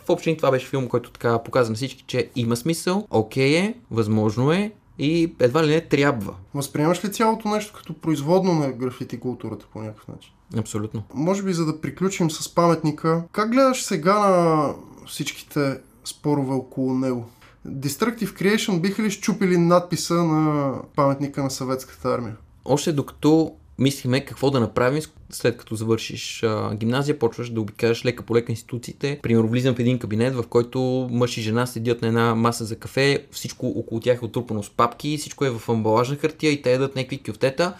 В 0.05 0.09
общини 0.09 0.37
това 0.37 0.51
беше 0.51 0.67
филм, 0.67 0.87
който 0.87 1.11
така 1.11 1.43
показа 1.43 1.69
на 1.69 1.75
всички, 1.75 2.03
че 2.07 2.29
има 2.35 2.55
смисъл, 2.55 3.07
окей 3.09 3.57
е, 3.57 3.75
възможно 3.91 4.51
е 4.51 4.71
и 4.99 5.35
едва 5.39 5.63
ли 5.63 5.69
не 5.69 5.81
трябва. 5.81 6.33
Възприемаш 6.53 7.05
ли 7.05 7.11
цялото 7.11 7.49
нещо 7.49 7.73
като 7.73 7.93
производно 7.93 8.53
на 8.53 8.71
графити 8.71 9.19
културата 9.19 9.65
по 9.73 9.81
някакъв 9.81 10.07
начин? 10.07 10.31
Абсолютно. 10.57 11.03
Може 11.13 11.43
би 11.43 11.53
за 11.53 11.65
да 11.65 11.81
приключим 11.81 12.31
с 12.31 12.55
паметника, 12.55 13.23
как 13.31 13.51
гледаш 13.51 13.83
сега 13.83 14.19
на 14.19 14.73
всичките 15.07 15.77
спорове 16.05 16.53
около 16.53 16.93
него? 16.93 17.29
Destructive 17.67 18.41
Creation 18.41 18.81
биха 18.81 19.03
ли 19.03 19.11
щупили 19.11 19.57
надписа 19.57 20.13
на 20.13 20.73
паметника 20.95 21.43
на 21.43 21.51
съветската 21.51 22.09
армия? 22.09 22.35
Още 22.65 22.91
докато 22.91 23.55
мислиме 23.79 24.25
какво 24.25 24.51
да 24.51 24.59
направим 24.59 25.01
след 25.29 25.57
като 25.57 25.75
завършиш 25.75 26.43
а, 26.43 26.75
гимназия, 26.75 27.19
почваш 27.19 27.49
да 27.49 27.61
обикаляш 27.61 28.05
лека 28.05 28.23
по 28.23 28.35
лека 28.35 28.51
институциите. 28.51 29.19
Примерно 29.23 29.47
влизам 29.47 29.75
в 29.75 29.79
един 29.79 29.99
кабинет, 29.99 30.35
в 30.35 30.43
който 30.49 31.09
мъж 31.11 31.37
и 31.37 31.41
жена 31.41 31.65
седят 31.65 32.01
на 32.01 32.07
една 32.07 32.35
маса 32.35 32.65
за 32.65 32.75
кафе, 32.75 33.25
всичко 33.31 33.67
около 33.67 34.01
тях 34.01 34.19
е 34.21 34.25
отрупано 34.25 34.63
с 34.63 34.69
папки, 34.69 35.17
всичко 35.17 35.45
е 35.45 35.49
в 35.49 35.69
амбалажна 35.69 36.15
хартия 36.15 36.51
и 36.51 36.61
те 36.61 36.71
ядат 36.71 36.95
някакви 36.95 37.23
кюфтета. 37.23 37.73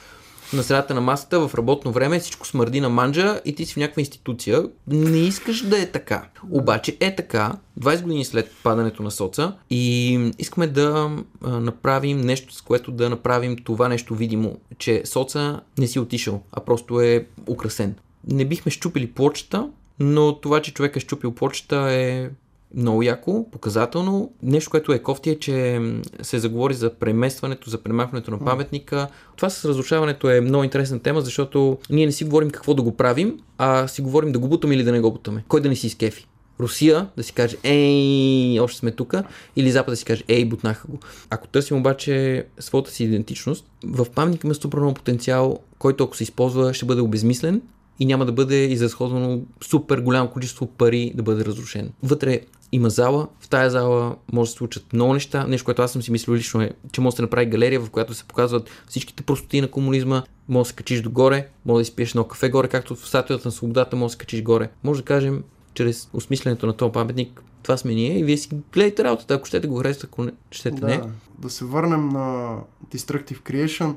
На 0.53 0.63
средата 0.63 0.93
на 0.93 1.01
масата 1.01 1.47
в 1.47 1.55
работно 1.55 1.91
време 1.91 2.19
всичко 2.19 2.47
смърди 2.47 2.81
на 2.81 2.89
манджа 2.89 3.41
и 3.45 3.55
ти 3.55 3.65
си 3.65 3.73
в 3.73 3.77
някаква 3.77 3.99
институция. 3.99 4.63
Не 4.87 5.17
искаш 5.17 5.61
да 5.61 5.81
е 5.81 5.91
така. 5.91 6.27
Обаче 6.51 6.97
е 6.99 7.15
така, 7.15 7.53
20 7.79 8.01
години 8.01 8.25
след 8.25 8.51
падането 8.63 9.03
на 9.03 9.11
соца 9.11 9.55
и 9.69 10.19
искаме 10.39 10.67
да 10.67 11.11
направим 11.41 12.21
нещо, 12.21 12.53
с 12.53 12.61
което 12.61 12.91
да 12.91 13.09
направим 13.09 13.57
това 13.63 13.89
нещо 13.89 14.15
видимо, 14.15 14.57
че 14.77 15.01
соца 15.05 15.61
не 15.77 15.87
си 15.87 15.99
отишъл, 15.99 16.41
а 16.51 16.59
просто 16.59 17.01
е 17.01 17.25
украсен. 17.49 17.95
Не 18.27 18.45
бихме 18.45 18.71
щупили 18.71 19.11
плочата, 19.11 19.69
но 19.99 20.35
това, 20.35 20.61
че 20.61 20.73
човек 20.73 20.95
е 20.95 20.99
щупил 20.99 21.31
плочата 21.31 21.75
е 21.75 22.29
много 22.75 23.03
яко, 23.03 23.45
показателно. 23.51 24.31
Нещо, 24.43 24.71
което 24.71 24.93
е 24.93 24.99
кофти 24.99 25.29
е, 25.29 25.39
че 25.39 25.81
се 26.21 26.39
заговори 26.39 26.73
за 26.73 26.93
преместването, 26.93 27.69
за 27.69 27.77
премахването 27.77 28.31
на 28.31 28.39
паметника. 28.39 29.07
Това 29.35 29.49
с 29.49 29.65
разрушаването 29.65 30.29
е 30.29 30.41
много 30.41 30.63
интересна 30.63 30.99
тема, 30.99 31.21
защото 31.21 31.77
ние 31.89 32.05
не 32.05 32.11
си 32.11 32.23
говорим 32.23 32.49
какво 32.49 32.73
да 32.73 32.81
го 32.81 32.97
правим, 32.97 33.39
а 33.57 33.87
си 33.87 34.01
говорим 34.01 34.31
да 34.31 34.39
го 34.39 34.47
бутаме 34.47 34.75
или 34.75 34.83
да 34.83 34.91
не 34.91 34.99
го 34.99 35.11
бутаме. 35.11 35.43
Кой 35.47 35.61
да 35.61 35.69
не 35.69 35.75
си 35.75 35.87
изкефи. 35.87 36.27
Русия 36.59 37.09
да 37.17 37.23
си 37.23 37.33
каже, 37.33 37.57
ей, 37.63 38.59
още 38.59 38.79
сме 38.79 38.91
тук, 38.91 39.13
или 39.55 39.71
Запад 39.71 39.91
да 39.91 39.95
си 39.95 40.05
каже, 40.05 40.23
ей, 40.27 40.45
бутнаха 40.45 40.87
го. 40.87 40.99
Ако 41.29 41.47
търсим 41.47 41.77
обаче 41.77 42.45
своята 42.59 42.91
си 42.91 43.03
идентичност, 43.03 43.65
в 43.83 44.05
паметника 44.15 44.47
има 44.47 44.55
супер 44.55 44.79
много 44.79 44.93
потенциал, 44.93 45.59
който 45.79 46.03
ако 46.03 46.17
се 46.17 46.23
използва, 46.23 46.73
ще 46.73 46.85
бъде 46.85 47.01
обезмислен 47.01 47.61
и 47.99 48.05
няма 48.05 48.25
да 48.25 48.31
бъде 48.31 48.65
изразходвано 48.65 49.41
супер 49.61 49.99
голямо 49.99 50.29
количество 50.29 50.67
пари 50.67 51.11
да 51.15 51.23
бъде 51.23 51.45
разрушен. 51.45 51.91
Вътре 52.03 52.39
има 52.71 52.89
зала, 52.89 53.27
в 53.39 53.49
тая 53.49 53.69
зала 53.69 54.15
може 54.33 54.47
да 54.47 54.51
се 54.51 54.57
случат 54.57 54.93
много 54.93 55.13
неща. 55.13 55.47
Нещо, 55.47 55.65
което 55.65 55.81
аз 55.81 55.91
съм 55.91 56.01
си 56.01 56.11
мислил 56.11 56.35
лично 56.35 56.61
е, 56.61 56.71
че 56.91 57.01
може 57.01 57.13
да 57.13 57.15
се 57.15 57.21
направи 57.21 57.45
галерия, 57.45 57.79
в 57.79 57.89
която 57.89 58.13
се 58.13 58.23
показват 58.23 58.69
всичките 58.87 59.23
простоти 59.23 59.61
на 59.61 59.67
комунизма. 59.67 60.23
Може 60.49 60.63
да 60.63 60.69
се 60.69 60.75
качиш 60.75 61.01
догоре, 61.01 61.47
може 61.65 61.75
да 61.75 61.81
изпиеш 61.81 62.09
едно 62.09 62.23
кафе 62.23 62.49
горе, 62.49 62.67
както 62.67 62.95
в 62.95 63.07
статуята 63.07 63.47
на 63.47 63.51
свободата 63.51 63.95
може 63.95 64.07
да 64.07 64.11
се 64.11 64.17
качиш 64.17 64.43
горе. 64.43 64.69
Може 64.83 65.01
да 65.01 65.05
кажем, 65.05 65.43
чрез 65.73 66.09
осмисленето 66.13 66.67
на 66.67 66.73
този 66.73 66.91
паметник, 66.91 67.43
това 67.63 67.77
сме 67.77 67.93
ние 67.93 68.19
и 68.19 68.23
вие 68.23 68.37
си 68.37 68.49
гледайте 68.73 69.03
работата, 69.03 69.33
ако 69.33 69.45
щете 69.45 69.67
го 69.67 69.77
харесате, 69.77 70.07
ако 70.11 70.23
не, 70.23 70.31
щете 70.51 70.81
да, 70.81 70.87
не. 70.87 71.01
Да 71.39 71.49
се 71.49 71.65
върнем 71.65 72.09
на 72.09 72.57
Destructive 72.91 73.39
Creation. 73.39 73.95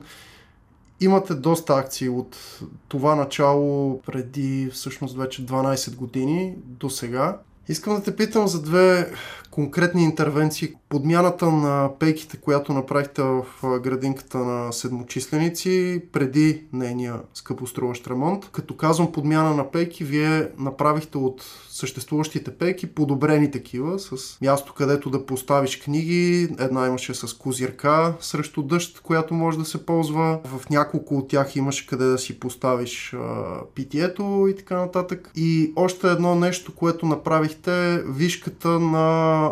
Имате 1.01 1.35
доста 1.35 1.75
акции 1.75 2.09
от 2.09 2.61
това 2.89 3.15
начало 3.15 4.01
преди 4.03 4.71
всъщност 4.73 5.17
вече 5.17 5.47
12 5.47 5.97
години 5.97 6.55
до 6.65 6.91
сега. 6.91 7.39
Искам 7.69 7.95
да 7.95 8.03
те 8.03 8.17
питам 8.17 8.49
за 8.49 8.63
две 8.63 9.13
конкретни 9.51 10.05
интервенции. 10.05 10.75
Подмяната 10.89 11.51
на 11.51 11.91
пейките, 11.99 12.37
която 12.37 12.73
направихте 12.73 13.23
в 13.23 13.45
градинката 13.81 14.39
на 14.39 14.73
седмочисленици 14.73 16.03
преди 16.13 16.65
нейния 16.73 17.21
скъпоструващ 17.35 18.07
ремонт. 18.07 18.49
Като 18.53 18.77
казвам 18.77 19.13
подмяна 19.13 19.55
на 19.55 19.71
пейки, 19.71 20.05
вие 20.05 20.49
направихте 20.59 21.19
от 21.19 21.45
съществуващите 21.69 22.51
пейки 22.51 22.87
подобрени 22.87 23.51
такива, 23.51 23.99
с 23.99 24.41
място 24.41 24.75
където 24.75 25.11
да 25.11 25.27
поставиш 25.27 25.81
книги. 25.81 26.49
Една 26.59 26.87
имаше 26.87 27.15
с 27.15 27.35
козирка 27.35 28.15
срещу 28.21 28.63
дъжд, 28.63 29.01
която 29.01 29.35
може 29.35 29.59
да 29.59 29.65
се 29.65 29.87
ползва. 29.87 30.41
В 30.45 30.71
няколко 30.71 31.19
от 31.19 31.29
тях 31.29 31.57
имаше 31.57 31.87
къде 31.87 32.05
да 32.05 32.19
си 32.19 32.41
поставиш 32.41 33.15
а, 33.15 33.45
питието 33.75 34.47
и 34.51 34.57
така 34.57 34.77
нататък. 34.77 35.31
И 35.37 35.73
още 35.77 36.11
едно 36.11 36.35
нещо, 36.35 36.75
което 36.75 37.07
направихте, 37.07 38.03
вишката 38.07 38.69
на 38.69 39.51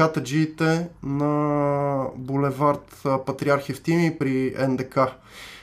катаджиите 0.00 0.88
на 1.02 2.06
булевард 2.16 2.88
Патриарх 3.26 3.68
Евтими 3.68 4.10
при 4.18 4.56
НДК. 4.68 4.98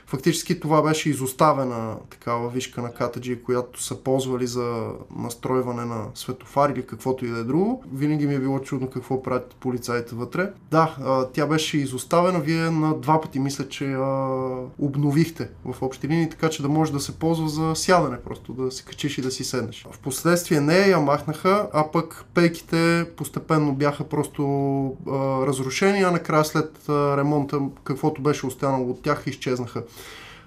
Фактически 0.09 0.59
това 0.59 0.81
беше 0.81 1.09
изоставена 1.09 1.95
такава 2.09 2.49
вишка 2.49 2.81
на 2.81 2.93
катаджи, 2.93 3.43
която 3.43 3.83
са 3.83 3.95
ползвали 4.03 4.47
за 4.47 4.91
настройване 5.15 5.85
на 5.85 6.05
светофар 6.15 6.69
или 6.69 6.85
каквото 6.85 7.25
и 7.25 7.29
да 7.29 7.39
е 7.39 7.43
друго. 7.43 7.83
Винаги 7.93 8.27
ми 8.27 8.35
е 8.35 8.39
било 8.39 8.59
чудно 8.59 8.89
какво 8.89 9.23
правят 9.23 9.55
полицаите 9.59 10.15
вътре. 10.15 10.51
Да, 10.71 10.95
тя 11.33 11.47
беше 11.47 11.77
изоставена. 11.77 12.39
Вие 12.39 12.69
на 12.69 12.97
два 12.97 13.21
пъти 13.21 13.39
мисля, 13.39 13.67
че 13.69 13.85
я 13.85 14.37
обновихте 14.79 15.49
в 15.65 15.81
общи 15.81 16.07
линии, 16.07 16.29
така 16.29 16.49
че 16.49 16.61
да 16.61 16.69
може 16.69 16.91
да 16.91 16.99
се 16.99 17.19
ползва 17.19 17.49
за 17.49 17.75
сядане, 17.75 18.17
просто 18.17 18.53
да 18.53 18.71
се 18.71 18.83
качиш 18.83 19.17
и 19.17 19.21
да 19.21 19.31
си 19.31 19.43
седнеш. 19.43 19.87
В 19.91 19.99
последствие 19.99 20.61
не 20.61 20.77
я 20.77 20.99
махнаха, 20.99 21.69
а 21.73 21.91
пък 21.91 22.25
пейките 22.33 23.05
постепенно 23.17 23.75
бяха 23.75 24.03
просто 24.03 24.43
а, 25.07 25.11
разрушени, 25.47 26.01
а 26.01 26.11
накрая 26.11 26.45
след 26.45 26.89
а, 26.89 27.17
ремонта 27.17 27.59
каквото 27.83 28.21
беше 28.21 28.45
останало 28.45 28.89
от 28.89 29.01
тях 29.01 29.23
изчезнаха. 29.27 29.83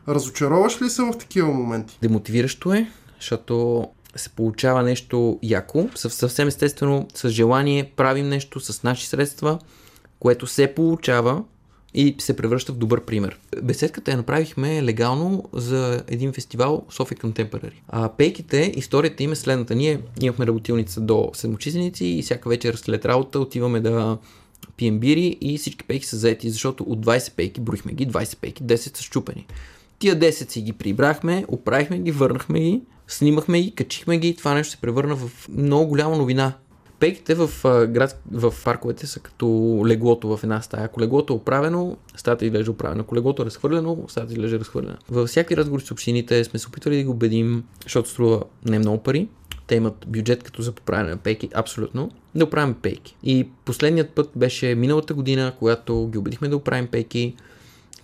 Разочароваш 0.09 0.83
ли 0.83 0.91
се 0.91 1.03
в 1.03 1.19
такива 1.19 1.49
моменти? 1.49 1.99
Демотивиращо 2.03 2.73
е, 2.73 2.91
защото 3.17 3.87
се 4.17 4.29
получава 4.29 4.83
нещо 4.83 5.39
яко, 5.43 5.89
съвсем 5.95 6.49
естествено, 6.49 7.09
с 7.15 7.29
желание 7.29 7.93
правим 7.97 8.29
нещо 8.29 8.61
с 8.61 8.83
наши 8.83 9.07
средства, 9.07 9.59
което 10.21 10.47
се 10.47 10.75
получава 10.75 11.43
и 11.95 12.17
се 12.19 12.37
превръща 12.37 12.73
в 12.73 12.77
добър 12.77 13.05
пример. 13.05 13.39
Беседката 13.63 14.11
я 14.11 14.17
направихме 14.17 14.83
легално 14.83 15.45
за 15.53 16.03
един 16.09 16.33
фестивал 16.33 16.87
София 16.91 17.19
Contemporary. 17.19 17.73
А 17.89 18.09
пейките, 18.09 18.73
историята 18.77 19.23
им 19.23 19.33
е 19.33 19.37
следната. 19.37 19.75
Ние 19.75 20.01
имахме 20.21 20.47
работилница 20.47 21.01
до 21.01 21.31
седмочисленици 21.35 22.05
и 22.05 22.23
всяка 22.23 22.49
вечер 22.49 22.75
след 22.75 23.05
работа 23.05 23.41
отиваме 23.41 23.81
да 23.81 24.19
пием 24.77 24.99
бири 24.99 25.39
и 25.41 25.59
всички 25.59 25.85
пейки 25.85 26.07
са 26.07 26.17
заети, 26.17 26.51
защото 26.51 26.85
от 26.85 27.07
20 27.07 27.35
пейки, 27.35 27.61
броихме 27.61 27.93
ги, 27.93 28.09
20 28.09 28.37
пейки, 28.37 28.65
10 28.65 28.97
са 28.97 29.03
щупени. 29.03 29.47
Тия 30.01 30.17
10 30.17 30.51
си 30.51 30.63
ги 30.63 30.73
прибрахме, 30.73 31.45
оправихме 31.49 31.99
ги, 31.99 32.11
върнахме 32.11 32.61
ги, 32.61 32.83
снимахме 33.09 33.63
ги, 33.63 33.75
качихме 33.75 34.19
ги 34.19 34.29
и 34.29 34.37
това 34.37 34.55
нещо 34.55 34.71
се 34.71 34.81
превърна 34.81 35.17
в 35.17 35.49
много 35.49 35.87
голяма 35.87 36.17
новина. 36.17 36.53
Пейките 37.01 37.35
в, 37.35 37.51
град, 37.87 38.23
в 38.33 38.55
парковете 38.65 39.07
са 39.07 39.21
като 39.21 39.47
леглото 39.87 40.37
в 40.37 40.41
една 40.43 40.63
стая. 40.63 40.85
Ако 40.85 41.01
леглото 41.01 41.33
е 41.33 41.37
оправено, 41.37 41.97
стаята 42.17 42.45
изглежда 42.45 42.71
оправена. 42.71 43.01
Ако 43.01 43.17
леглото 43.17 43.43
е 43.43 43.45
разхвърлено, 43.47 43.99
стаята 44.09 44.33
изглежда 44.33 44.59
разхвърлена. 44.59 44.99
Във 45.11 45.29
всяки 45.29 45.57
разговор 45.57 45.81
с 45.81 45.91
общините 45.91 46.45
сме 46.45 46.59
се 46.59 46.69
опитвали 46.69 46.97
да 46.97 47.03
ги 47.03 47.09
убедим, 47.09 47.65
защото 47.83 48.09
струва 48.09 48.43
не 48.65 48.79
много 48.79 49.03
пари. 49.03 49.29
Те 49.67 49.75
имат 49.75 50.07
бюджет 50.09 50.43
като 50.43 50.63
за 50.63 50.73
поправяне 50.73 51.11
на 51.11 51.17
пейки, 51.17 51.49
абсолютно, 51.55 52.11
да 52.35 52.45
оправим 52.45 52.75
пейки. 52.75 53.17
И 53.23 53.49
последният 53.65 54.11
път 54.11 54.31
беше 54.37 54.75
миналата 54.75 55.15
година, 55.15 55.53
когато 55.59 56.09
ги 56.09 56.19
убедихме 56.19 56.49
да 56.49 56.57
оправим 56.57 56.87
пейки 56.87 57.35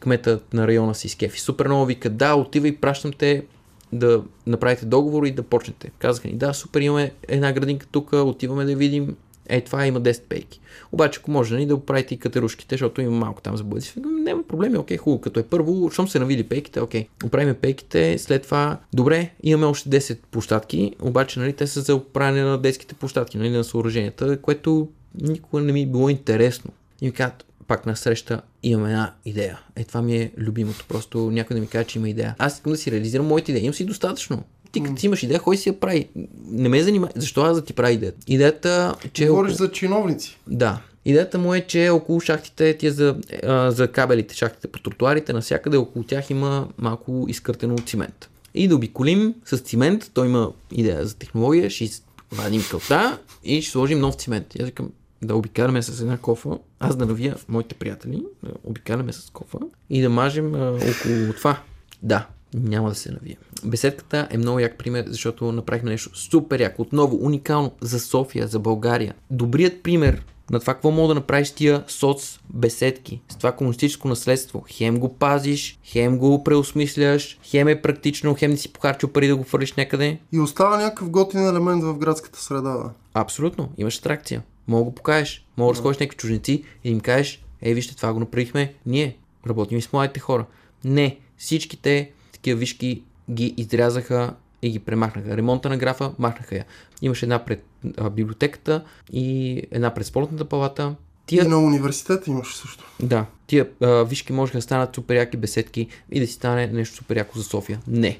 кметът 0.06 0.54
на 0.54 0.66
района 0.66 0.94
си 0.94 1.08
скефи. 1.08 1.40
Супер 1.40 1.66
много 1.66 1.86
вика, 1.86 2.10
да, 2.10 2.34
отивай, 2.34 2.76
пращам 2.76 3.12
те 3.12 3.44
да 3.92 4.22
направите 4.46 4.86
договор 4.86 5.26
и 5.26 5.30
да 5.30 5.42
почнете. 5.42 5.90
Казаха 5.98 6.28
ни, 6.28 6.34
да, 6.34 6.54
супер, 6.54 6.80
имаме 6.80 7.12
една 7.28 7.52
градинка 7.52 7.86
тук, 7.92 8.12
отиваме 8.12 8.64
да 8.64 8.76
видим. 8.76 9.16
Е, 9.48 9.60
това 9.60 9.86
има 9.86 10.00
10 10.00 10.22
пейки. 10.22 10.60
Обаче, 10.92 11.20
ако 11.22 11.30
може 11.30 11.54
нали, 11.54 11.66
да 11.66 11.74
оправите 11.74 12.14
и 12.14 12.18
катерушките, 12.18 12.74
защото 12.74 13.00
има 13.00 13.16
малко 13.16 13.40
там 13.42 13.56
за 13.56 13.64
бъдеще, 13.64 14.00
няма 14.00 14.42
проблеми, 14.42 14.78
окей, 14.78 14.96
хубаво. 14.96 15.20
Като 15.20 15.40
е 15.40 15.42
първо, 15.42 15.90
щом 15.90 16.08
се 16.08 16.18
навили 16.18 16.42
пейките, 16.42 16.80
окей. 16.80 17.06
Оправиме 17.24 17.54
пейките, 17.54 18.18
след 18.18 18.42
това, 18.42 18.78
добре, 18.92 19.30
имаме 19.42 19.66
още 19.66 19.88
10 19.88 20.18
площадки, 20.30 20.92
обаче 21.00 21.40
нали, 21.40 21.52
те 21.52 21.66
са 21.66 21.80
за 21.80 21.94
оправяне 21.94 22.42
на 22.42 22.58
детските 22.58 22.94
площадки, 22.94 23.38
нали, 23.38 23.50
на 23.50 23.64
съоръженията, 23.64 24.40
което 24.40 24.88
никога 25.20 25.62
не 25.62 25.72
ми 25.72 25.82
е 25.82 25.86
било 25.86 26.08
интересно. 26.08 26.70
И 27.00 27.06
ми 27.06 27.12
казват, 27.12 27.44
пак 27.66 27.86
на 27.86 27.96
среща 27.96 28.42
имам 28.70 28.86
една 28.86 29.12
идея. 29.24 29.60
Е, 29.76 29.84
това 29.84 30.02
ми 30.02 30.16
е 30.16 30.30
любимото. 30.38 30.84
Просто 30.88 31.30
някой 31.30 31.54
да 31.54 31.60
ми 31.60 31.66
каже, 31.66 31.84
че 31.84 31.98
има 31.98 32.08
идея. 32.08 32.34
Аз 32.38 32.54
искам 32.54 32.72
да 32.72 32.78
си 32.78 32.90
реализирам 32.90 33.26
моите 33.26 33.52
идеи. 33.52 33.62
Имам 33.62 33.74
си 33.74 33.84
достатъчно. 33.84 34.42
Ти 34.72 34.82
като 34.82 35.00
си 35.00 35.06
имаш 35.06 35.22
идея, 35.22 35.40
кой 35.40 35.56
си 35.56 35.68
я 35.68 35.80
прави? 35.80 36.08
Не 36.50 36.68
ме 36.68 36.82
занимава. 36.82 37.12
Защо 37.16 37.42
аз 37.42 37.56
да 37.56 37.64
ти 37.64 37.72
правя 37.72 37.92
идеята? 37.92 38.18
Идеята, 38.26 38.94
че... 39.12 39.26
Говориш 39.26 39.52
около... 39.52 39.66
за 39.66 39.72
чиновници. 39.72 40.38
Да. 40.46 40.80
Идеята 41.04 41.38
му 41.38 41.54
е, 41.54 41.60
че 41.60 41.88
около 41.88 42.20
шахтите, 42.20 42.76
тия 42.76 42.92
за, 42.92 43.16
а, 43.42 43.70
за 43.70 43.88
кабелите, 43.88 44.34
шахтите 44.34 44.68
по 44.68 44.78
тротуарите, 44.78 45.32
навсякъде 45.32 45.76
около 45.76 46.04
тях 46.04 46.30
има 46.30 46.68
малко 46.78 47.26
изкъртено 47.28 47.78
цимент. 47.78 48.30
И 48.54 48.68
да 48.68 48.76
обиколим 48.76 49.34
с 49.44 49.58
цимент, 49.58 50.10
той 50.14 50.26
има 50.26 50.52
идея 50.72 51.06
за 51.06 51.16
технология, 51.16 51.70
ще 51.70 51.88
вадим 52.32 52.62
кълта 52.70 53.18
и 53.44 53.62
ще 53.62 53.70
сложим 53.70 53.98
нов 54.00 54.14
цимент. 54.14 54.54
И 54.54 54.62
аз 54.62 54.66
викам, 54.66 54.90
да 55.22 55.36
обикаляме 55.36 55.82
с 55.82 56.00
една 56.00 56.18
кофа, 56.18 56.58
аз 56.80 56.96
да 56.96 57.06
навия 57.06 57.36
моите 57.48 57.74
приятели, 57.74 58.22
да 58.42 58.52
обикаляме 58.64 59.12
с 59.12 59.30
кофа 59.30 59.58
и 59.90 60.02
да 60.02 60.10
мажем 60.10 60.54
а, 60.54 60.68
около 60.68 61.32
това. 61.36 61.58
Да, 62.02 62.26
няма 62.54 62.88
да 62.88 62.94
се 62.94 63.12
навия. 63.12 63.36
Беседката 63.64 64.28
е 64.30 64.38
много 64.38 64.58
як 64.58 64.78
пример, 64.78 65.04
защото 65.08 65.52
направихме 65.52 65.90
нещо 65.90 66.18
супер 66.18 66.60
яко, 66.60 66.82
отново 66.82 67.16
уникално 67.16 67.72
за 67.80 68.00
София, 68.00 68.46
за 68.46 68.58
България. 68.58 69.14
Добрият 69.30 69.82
пример 69.82 70.24
на 70.50 70.60
това 70.60 70.74
какво 70.74 70.90
мога 70.90 71.08
да 71.08 71.14
направиш 71.14 71.50
тия 71.50 71.84
соц 71.88 72.38
беседки, 72.50 73.20
с 73.28 73.36
това 73.36 73.52
комунистическо 73.52 74.08
наследство. 74.08 74.64
Хем 74.68 74.98
го 74.98 75.14
пазиш, 75.14 75.78
хем 75.84 76.18
го 76.18 76.44
преосмисляш, 76.44 77.38
хем 77.42 77.68
е 77.68 77.82
практично, 77.82 78.34
хем 78.34 78.50
не 78.50 78.56
си 78.56 78.72
похарчил 78.72 79.08
пари 79.08 79.28
да 79.28 79.36
го 79.36 79.44
фърлиш 79.44 79.72
някъде. 79.72 80.18
И 80.32 80.40
остава 80.40 80.76
някакъв 80.76 81.10
готин 81.10 81.46
елемент 81.46 81.84
в 81.84 81.98
градската 81.98 82.42
среда. 82.42 82.70
Да. 82.70 82.90
Абсолютно, 83.14 83.68
имаш 83.78 83.98
атракция. 83.98 84.42
Мога 84.68 84.80
да 84.80 84.84
го 84.84 84.94
покажеш. 84.94 85.46
Мога 85.56 85.72
да 85.72 85.78
сходиш 85.78 85.98
някакви 85.98 86.16
чужденци 86.16 86.64
и 86.84 86.90
им 86.90 87.00
кажеш, 87.00 87.44
ей, 87.62 87.74
вижте, 87.74 87.96
това 87.96 88.12
го 88.12 88.20
направихме 88.20 88.74
ние. 88.86 89.16
Работим 89.48 89.78
и 89.78 89.82
с 89.82 89.92
младите 89.92 90.20
хора. 90.20 90.46
Не, 90.84 91.16
всичките 91.38 92.10
такива 92.32 92.58
вишки 92.58 93.02
ги 93.30 93.54
изрязаха 93.56 94.34
и 94.62 94.70
ги 94.70 94.78
премахнаха. 94.78 95.36
Ремонта 95.36 95.68
на 95.68 95.76
графа, 95.76 96.12
махнаха 96.18 96.56
я. 96.56 96.64
Имаше 97.02 97.24
една 97.24 97.44
пред 97.44 97.64
а, 97.96 98.10
библиотеката 98.10 98.84
и 99.12 99.62
една 99.70 99.94
пред 99.94 100.06
спортната 100.06 100.44
палата. 100.44 100.94
Тия... 101.26 101.44
И 101.44 101.48
на 101.48 101.58
университета 101.58 102.30
имаше 102.30 102.56
също. 102.56 102.84
Да, 103.02 103.26
тия 103.46 103.68
а, 103.82 104.04
вишки 104.04 104.32
можеха 104.32 104.58
да 104.58 104.62
станат 104.62 104.94
супер 104.94 105.16
яки 105.16 105.36
беседки 105.36 105.88
и 106.10 106.20
да 106.20 106.26
си 106.26 106.32
стане 106.32 106.66
нещо 106.66 106.96
супер 106.96 107.16
яко 107.16 107.38
за 107.38 107.44
София. 107.44 107.80
Не 107.86 108.18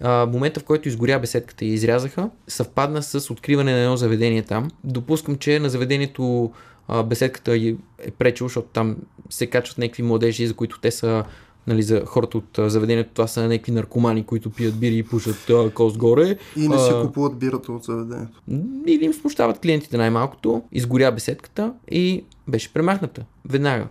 а, 0.00 0.26
момента 0.26 0.60
в 0.60 0.64
който 0.64 0.88
изгоря 0.88 1.18
беседката 1.18 1.64
и 1.64 1.68
изрязаха, 1.68 2.30
съвпадна 2.48 3.02
с 3.02 3.30
откриване 3.30 3.72
на 3.72 3.78
едно 3.78 3.96
заведение 3.96 4.42
там. 4.42 4.70
Допускам, 4.84 5.36
че 5.36 5.58
на 5.58 5.70
заведението 5.70 6.52
а, 6.88 7.02
беседката 7.02 7.56
е 7.98 8.10
пречил, 8.18 8.48
защото 8.48 8.68
там 8.68 8.96
се 9.30 9.46
качват 9.46 9.78
някакви 9.78 10.02
младежи, 10.02 10.46
за 10.46 10.54
които 10.54 10.80
те 10.80 10.90
са 10.90 11.24
нали, 11.66 11.82
за 11.82 12.02
хората 12.06 12.38
от 12.38 12.58
заведението. 12.58 13.10
Това 13.14 13.26
са 13.26 13.48
някакви 13.48 13.72
наркомани, 13.72 14.24
които 14.24 14.50
пият 14.50 14.78
бири 14.78 14.98
и 14.98 15.02
пушат 15.02 15.50
кост 15.74 15.98
горе. 15.98 16.36
И 16.56 16.68
не 16.68 16.78
си 16.78 16.90
купуват 17.02 17.38
бирата 17.38 17.72
от 17.72 17.84
заведението. 17.84 18.42
Или 18.86 19.04
им 19.04 19.12
смущават 19.12 19.58
клиентите 19.58 19.96
най-малкото. 19.96 20.62
Изгоря 20.72 21.12
беседката 21.12 21.72
и 21.90 22.24
беше 22.48 22.72
премахната. 22.72 23.24
Веднага. 23.48 23.86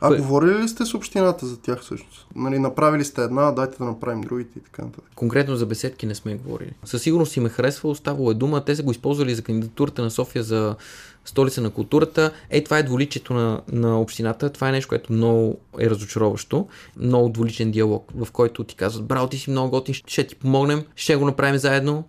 А 0.00 0.08
Пър... 0.08 0.18
говорили 0.18 0.58
ли 0.58 0.68
сте 0.68 0.86
с 0.86 0.94
общината 0.94 1.46
за 1.46 1.60
тях 1.60 1.80
всъщност? 1.80 2.26
Нали, 2.36 2.58
направили 2.58 3.04
сте 3.04 3.22
една, 3.22 3.52
дайте 3.52 3.78
да 3.78 3.84
направим 3.84 4.20
другите 4.20 4.58
и 4.58 4.62
така 4.62 4.82
нататък. 4.82 5.10
Конкретно 5.14 5.56
за 5.56 5.66
беседки 5.66 6.06
не 6.06 6.14
сме 6.14 6.34
говорили. 6.34 6.72
Със 6.84 7.02
сигурност 7.02 7.32
си 7.32 7.40
ме 7.40 7.48
харесва, 7.48 7.88
оставало 7.88 8.30
е 8.30 8.34
дума. 8.34 8.64
Те 8.64 8.76
са 8.76 8.82
го 8.82 8.90
използвали 8.90 9.34
за 9.34 9.42
кандидатурата 9.42 10.02
на 10.02 10.10
София 10.10 10.42
за 10.42 10.76
столица 11.24 11.60
на 11.60 11.70
културата. 11.70 12.32
Е, 12.50 12.64
това 12.64 12.78
е 12.78 12.82
дволичието 12.82 13.34
на, 13.34 13.60
на 13.72 14.00
общината. 14.00 14.50
Това 14.50 14.68
е 14.68 14.72
нещо, 14.72 14.88
което 14.88 15.12
много 15.12 15.58
е 15.78 15.90
разочароващо. 15.90 16.66
Много 16.96 17.28
дволичен 17.28 17.70
диалог, 17.70 18.12
в 18.14 18.30
който 18.32 18.64
ти 18.64 18.74
казват, 18.74 19.06
браво, 19.06 19.28
ти 19.28 19.38
си 19.38 19.50
много 19.50 19.70
готин, 19.70 19.94
ще 19.94 20.26
ти 20.26 20.34
помогнем, 20.34 20.84
ще 20.96 21.16
го 21.16 21.24
направим 21.24 21.58
заедно 21.58 22.04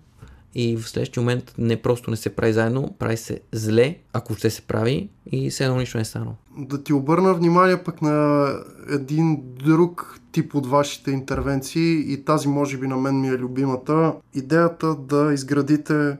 и 0.56 0.78
в 0.78 0.90
следващия 0.90 1.22
момент 1.22 1.54
не 1.58 1.82
просто 1.82 2.12
не 2.12 2.18
се 2.18 2.36
прави 2.36 2.54
заедно, 2.54 2.96
прави 3.00 3.18
се 3.18 3.40
зле, 3.52 3.98
ако 4.14 4.36
ще 4.36 4.50
се 4.50 4.62
прави 4.62 5.10
и 5.26 5.50
все 5.50 5.64
едно 5.64 5.78
нищо 5.78 5.98
не 5.98 6.02
е 6.02 6.06
станало. 6.06 6.34
Да 6.58 6.84
ти 6.84 6.94
обърна 6.94 7.34
внимание 7.34 7.84
пък 7.84 8.02
на 8.02 8.48
един 8.90 9.44
друг 9.66 10.20
тип 10.32 10.56
от 10.56 10.68
вашите 10.68 11.12
интервенции 11.12 12.14
и 12.14 12.26
тази 12.26 12.48
може 12.48 12.78
би 12.78 12.88
на 12.88 12.98
мен 12.98 13.22
ми 13.22 13.28
е 13.28 13.38
любимата. 13.38 14.14
Идеята 14.34 14.96
да 14.96 15.34
изградите 15.34 16.18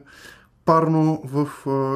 парно 0.64 1.22
в 1.24 1.48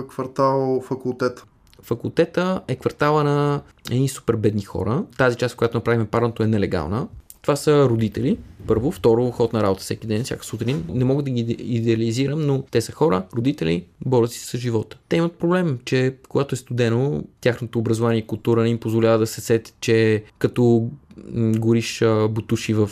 квартал 0.08 0.82
факултета. 0.86 1.44
Факултета 1.82 2.60
е 2.68 2.76
квартала 2.76 3.24
на 3.24 3.62
едни 3.90 4.08
супер 4.08 4.36
бедни 4.36 4.62
хора. 4.62 5.04
Тази 5.18 5.36
част, 5.36 5.56
която 5.56 5.76
направим 5.76 6.06
парното 6.06 6.42
е 6.42 6.46
нелегална. 6.46 7.08
Това 7.42 7.56
са 7.56 7.88
родители, 7.88 8.38
първо. 8.66 8.90
Второ, 8.90 9.30
ход 9.30 9.52
на 9.52 9.62
работа 9.62 9.82
всеки 9.82 10.06
ден, 10.06 10.24
всяка 10.24 10.44
сутрин. 10.44 10.84
Не 10.88 11.04
мога 11.04 11.22
да 11.22 11.30
ги 11.30 11.56
идеализирам, 11.58 12.46
но 12.46 12.62
те 12.70 12.80
са 12.80 12.92
хора, 12.92 13.22
родители, 13.36 13.84
борят 14.06 14.32
си 14.32 14.38
с 14.38 14.58
живота. 14.58 14.98
Те 15.08 15.16
имат 15.16 15.38
проблем, 15.38 15.78
че 15.84 16.14
когато 16.28 16.54
е 16.54 16.58
студено, 16.58 17.24
тяхното 17.40 17.78
образование 17.78 18.18
и 18.18 18.26
култура 18.26 18.62
не 18.62 18.68
им 18.68 18.78
позволява 18.78 19.18
да 19.18 19.26
се 19.26 19.40
сетят, 19.40 19.74
че 19.80 20.24
като 20.38 20.90
гориш 21.34 22.02
бутуши 22.30 22.74
в 22.74 22.90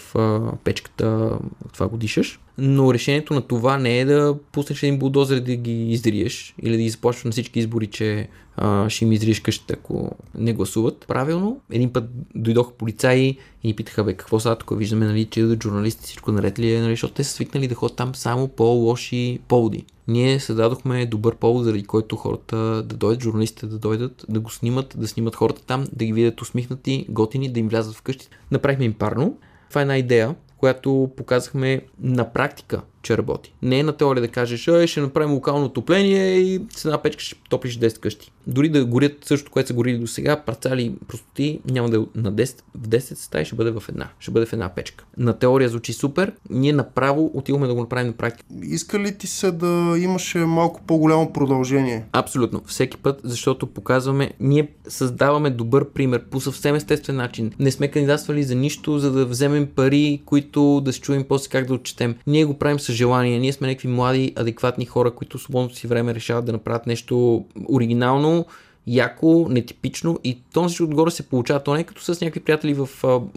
печката, 0.64 1.38
това 1.73 1.88
го 1.88 1.97
дишаш. 1.97 2.40
Но 2.59 2.95
решението 2.95 3.35
на 3.35 3.43
това 3.43 3.78
не 3.78 4.00
е 4.00 4.04
да 4.04 4.37
пуснеш 4.52 4.83
един 4.83 4.99
булдозер 4.99 5.40
да 5.40 5.57
ги 5.57 5.93
издриеш 5.93 6.54
или 6.62 6.76
да 6.76 6.83
ги 6.83 6.90
заплащаш 6.90 7.25
на 7.25 7.31
всички 7.31 7.59
избори, 7.59 7.87
че 7.87 8.28
а, 8.57 8.88
ще 8.88 9.04
им 9.04 9.12
изриеш 9.12 9.40
къщата, 9.40 9.75
ако 9.75 10.16
не 10.35 10.52
гласуват. 10.52 11.04
Правилно, 11.09 11.61
един 11.71 11.93
път 11.93 12.04
дойдоха 12.35 12.73
полицаи 12.73 13.38
и 13.62 13.66
ни 13.66 13.76
питаха, 13.76 14.04
бе, 14.04 14.14
какво 14.14 14.40
са 14.40 14.57
тук 14.57 14.78
виждаме, 14.78 15.07
нали, 15.07 15.25
че 15.25 15.43
журналисти 15.64 16.04
всичко 16.04 16.33
наред 16.33 16.59
ли 16.59 16.75
е, 16.75 16.80
нали, 16.80 16.92
защото 16.92 17.14
те 17.14 17.25
са 17.25 17.33
свикнали 17.33 17.68
да 17.68 17.75
ходят 17.75 17.97
там 17.97 18.14
само 18.14 18.49
по 18.49 18.64
лоши 18.64 19.38
поводи. 19.49 19.85
Ние 20.09 20.40
създадохме 20.40 21.06
добър 21.06 21.37
повод, 21.37 21.64
заради 21.64 21.85
който 21.85 22.16
хората 22.16 22.56
да 22.56 22.97
дойдат, 22.97 23.23
журналистите 23.23 23.66
да 23.66 23.78
дойдат, 23.78 24.25
да 24.28 24.40
го 24.40 24.50
снимат, 24.50 24.94
да 24.99 25.09
снимат 25.09 25.37
хората 25.37 25.62
там, 25.66 25.87
да 25.92 26.04
ги 26.04 26.12
видят 26.12 26.42
усмихнати, 26.42 27.06
готини, 27.09 27.52
да 27.52 27.61
им 27.61 27.68
влязат 27.68 27.94
вкъщи. 27.94 28.28
Направихме 28.50 28.85
им 28.85 28.94
парно. 28.94 29.38
Това 29.68 29.80
е 29.80 29.83
една 29.83 29.99
идея, 29.99 30.35
която 30.59 31.11
показахме 31.16 31.80
на 32.00 32.33
практика 32.33 32.83
че 33.04 33.18
работи. 33.18 33.54
Не 33.62 33.78
е 33.78 33.82
на 33.82 33.92
теория 33.92 34.20
да 34.20 34.28
кажеш, 34.28 34.68
Ай, 34.68 34.87
ще 34.87 35.00
направим 35.00 35.32
локално 35.32 35.64
отопление 35.64 36.37
и 36.37 36.61
с 36.76 36.84
една 36.84 37.02
печка 37.02 37.23
ще 37.23 37.37
топлиш 37.50 37.78
10 37.78 37.99
къщи. 37.99 38.32
Дори 38.46 38.68
да 38.68 38.84
горят 38.84 39.12
същото, 39.25 39.52
което 39.52 39.66
са 39.66 39.75
горили 39.75 39.99
до 39.99 40.06
сега, 40.06 40.37
парцали 40.37 40.94
простоти, 41.08 41.61
няма 41.70 41.88
да 41.88 41.96
е 41.96 42.00
на 42.14 42.32
10, 42.32 42.61
в 42.75 42.88
10 42.88 43.14
стаи, 43.14 43.44
ще 43.44 43.56
бъде 43.56 43.70
в 43.70 43.82
една. 43.88 44.08
Ще 44.18 44.30
бъде 44.30 44.46
в 44.46 44.52
една 44.52 44.68
печка. 44.68 45.04
На 45.18 45.38
теория 45.38 45.68
звучи 45.68 45.92
супер, 45.92 46.32
ние 46.50 46.73
направо 46.73 47.30
отиваме 47.34 47.66
да 47.66 47.75
го 47.75 47.80
направим 47.80 48.06
на 48.06 48.12
практика. 48.12 48.44
Иска 48.62 48.99
ли 48.99 49.18
ти 49.18 49.26
се 49.26 49.52
да 49.52 49.94
имаше 49.99 50.38
малко 50.38 50.80
по-голямо 50.87 51.32
продължение? 51.32 52.04
Абсолютно. 52.12 52.62
Всеки 52.66 52.96
път, 52.96 53.20
защото 53.25 53.66
показваме, 53.66 54.32
ние 54.40 54.68
създаваме 54.88 55.50
добър 55.50 55.90
пример 55.90 56.25
по 56.25 56.40
съвсем 56.40 56.75
естествен 56.75 57.16
начин. 57.16 57.52
Не 57.58 57.70
сме 57.70 57.88
кандидатствали 57.88 58.42
за 58.42 58.54
нищо, 58.54 58.99
за 58.99 59.12
да 59.12 59.26
вземем 59.26 59.66
пари, 59.66 60.23
които 60.26 60.80
да 60.80 60.92
се 60.92 61.00
чуем 61.00 61.25
после 61.28 61.49
как 61.49 61.66
да 61.66 61.75
отчетем. 61.75 62.14
Ние 62.26 62.44
го 62.44 62.58
правим 62.58 62.80
с 62.80 62.92
желание. 62.94 63.38
Ние 63.38 63.52
сме 63.52 63.66
някакви 63.66 63.88
млади, 63.88 64.32
адекватни 64.36 64.84
хора, 64.84 65.10
които 65.10 65.38
свободното 65.38 65.76
си 65.76 65.86
време 65.86 66.14
решават 66.14 66.45
да 66.45 66.52
направят 66.52 66.86
нещо 66.86 67.45
оригинално, 67.69 68.47
яко, 68.86 69.47
нетипично 69.50 70.19
и 70.25 70.38
то 70.52 70.62
на 70.62 70.69
всичко 70.69 70.84
отгоре 70.84 71.10
се 71.10 71.28
получава. 71.28 71.62
То 71.62 71.75
не 71.75 71.80
е 71.80 71.84
като 71.84 72.02
с 72.02 72.21
някакви 72.21 72.40
приятели 72.40 72.75
в, 72.75 72.88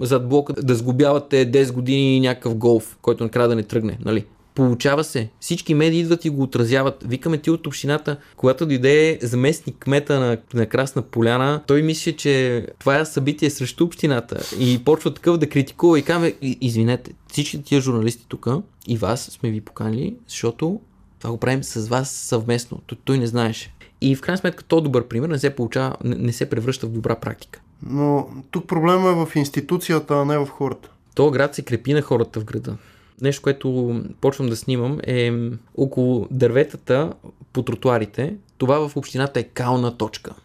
зад 0.01 0.29
блока 0.29 0.53
да 0.53 0.75
сгубявате 0.75 1.51
10 1.51 1.71
години 1.71 2.19
някакъв 2.19 2.55
голф, 2.55 2.97
който 3.01 3.23
накрая 3.23 3.47
да 3.47 3.55
не 3.55 3.63
тръгне. 3.63 3.97
Нали? 4.05 4.25
Получава 4.57 5.03
се. 5.03 5.29
Всички 5.39 5.73
медии 5.73 5.99
идват 5.99 6.25
и 6.25 6.29
го 6.29 6.43
отразяват. 6.43 7.03
Викаме 7.07 7.37
ти 7.37 7.51
от 7.51 7.67
общината, 7.67 8.17
когато 8.37 8.65
дойде 8.65 9.19
заместник 9.21 9.75
кмета 9.79 10.19
на, 10.19 10.37
на 10.53 10.65
Красна 10.65 11.01
Поляна, 11.01 11.63
той 11.67 11.81
мисли, 11.81 12.13
че 12.13 12.65
това 12.79 12.99
е 12.99 13.05
събитие 13.05 13.49
срещу 13.49 13.83
общината 13.83 14.39
и 14.59 14.83
почва 14.83 15.13
такъв 15.13 15.37
да 15.37 15.49
критикува 15.49 15.99
и 15.99 16.03
казва, 16.03 16.33
извинете, 16.41 17.11
всички 17.27 17.63
тия 17.63 17.81
журналисти 17.81 18.25
тук 18.27 18.47
и 18.87 18.97
вас 18.97 19.21
сме 19.21 19.51
ви 19.51 19.61
поканили, 19.61 20.15
защото 20.27 20.79
това 21.19 21.31
го 21.31 21.37
правим 21.37 21.63
с 21.63 21.87
вас 21.87 22.11
съвместно. 22.11 22.81
Той, 22.87 22.97
той 23.05 23.17
не 23.17 23.27
знаеше. 23.27 23.73
И 24.01 24.15
в 24.15 24.21
крайна 24.21 24.37
сметка 24.37 24.63
то 24.63 24.81
добър 24.81 25.07
пример 25.07 25.29
не 25.29 25.39
се 25.39 25.55
получава, 25.55 25.95
не, 26.03 26.15
не 26.15 26.33
се 26.33 26.49
превръща 26.49 26.87
в 26.87 26.91
добра 26.91 27.15
практика. 27.15 27.61
Но 27.89 28.27
тук 28.51 28.67
проблема 28.67 29.09
е 29.09 29.25
в 29.25 29.35
институцията, 29.35 30.15
а 30.15 30.25
не 30.25 30.37
в 30.37 30.45
хората. 30.45 30.89
То 31.15 31.31
град 31.31 31.55
се 31.55 31.61
крепи 31.61 31.93
на 31.93 32.01
хората 32.01 32.39
в 32.39 32.45
града 32.45 32.77
нещо, 33.21 33.41
което 33.41 34.01
почвам 34.21 34.49
да 34.49 34.55
снимам 34.55 34.99
е 35.03 35.33
около 35.77 36.27
дърветата 36.31 37.13
по 37.53 37.63
тротуарите. 37.63 38.35
Това 38.57 38.87
в 38.89 38.97
общината 38.97 39.39
е 39.39 39.43
кална 39.43 39.97
точка. 39.97 40.35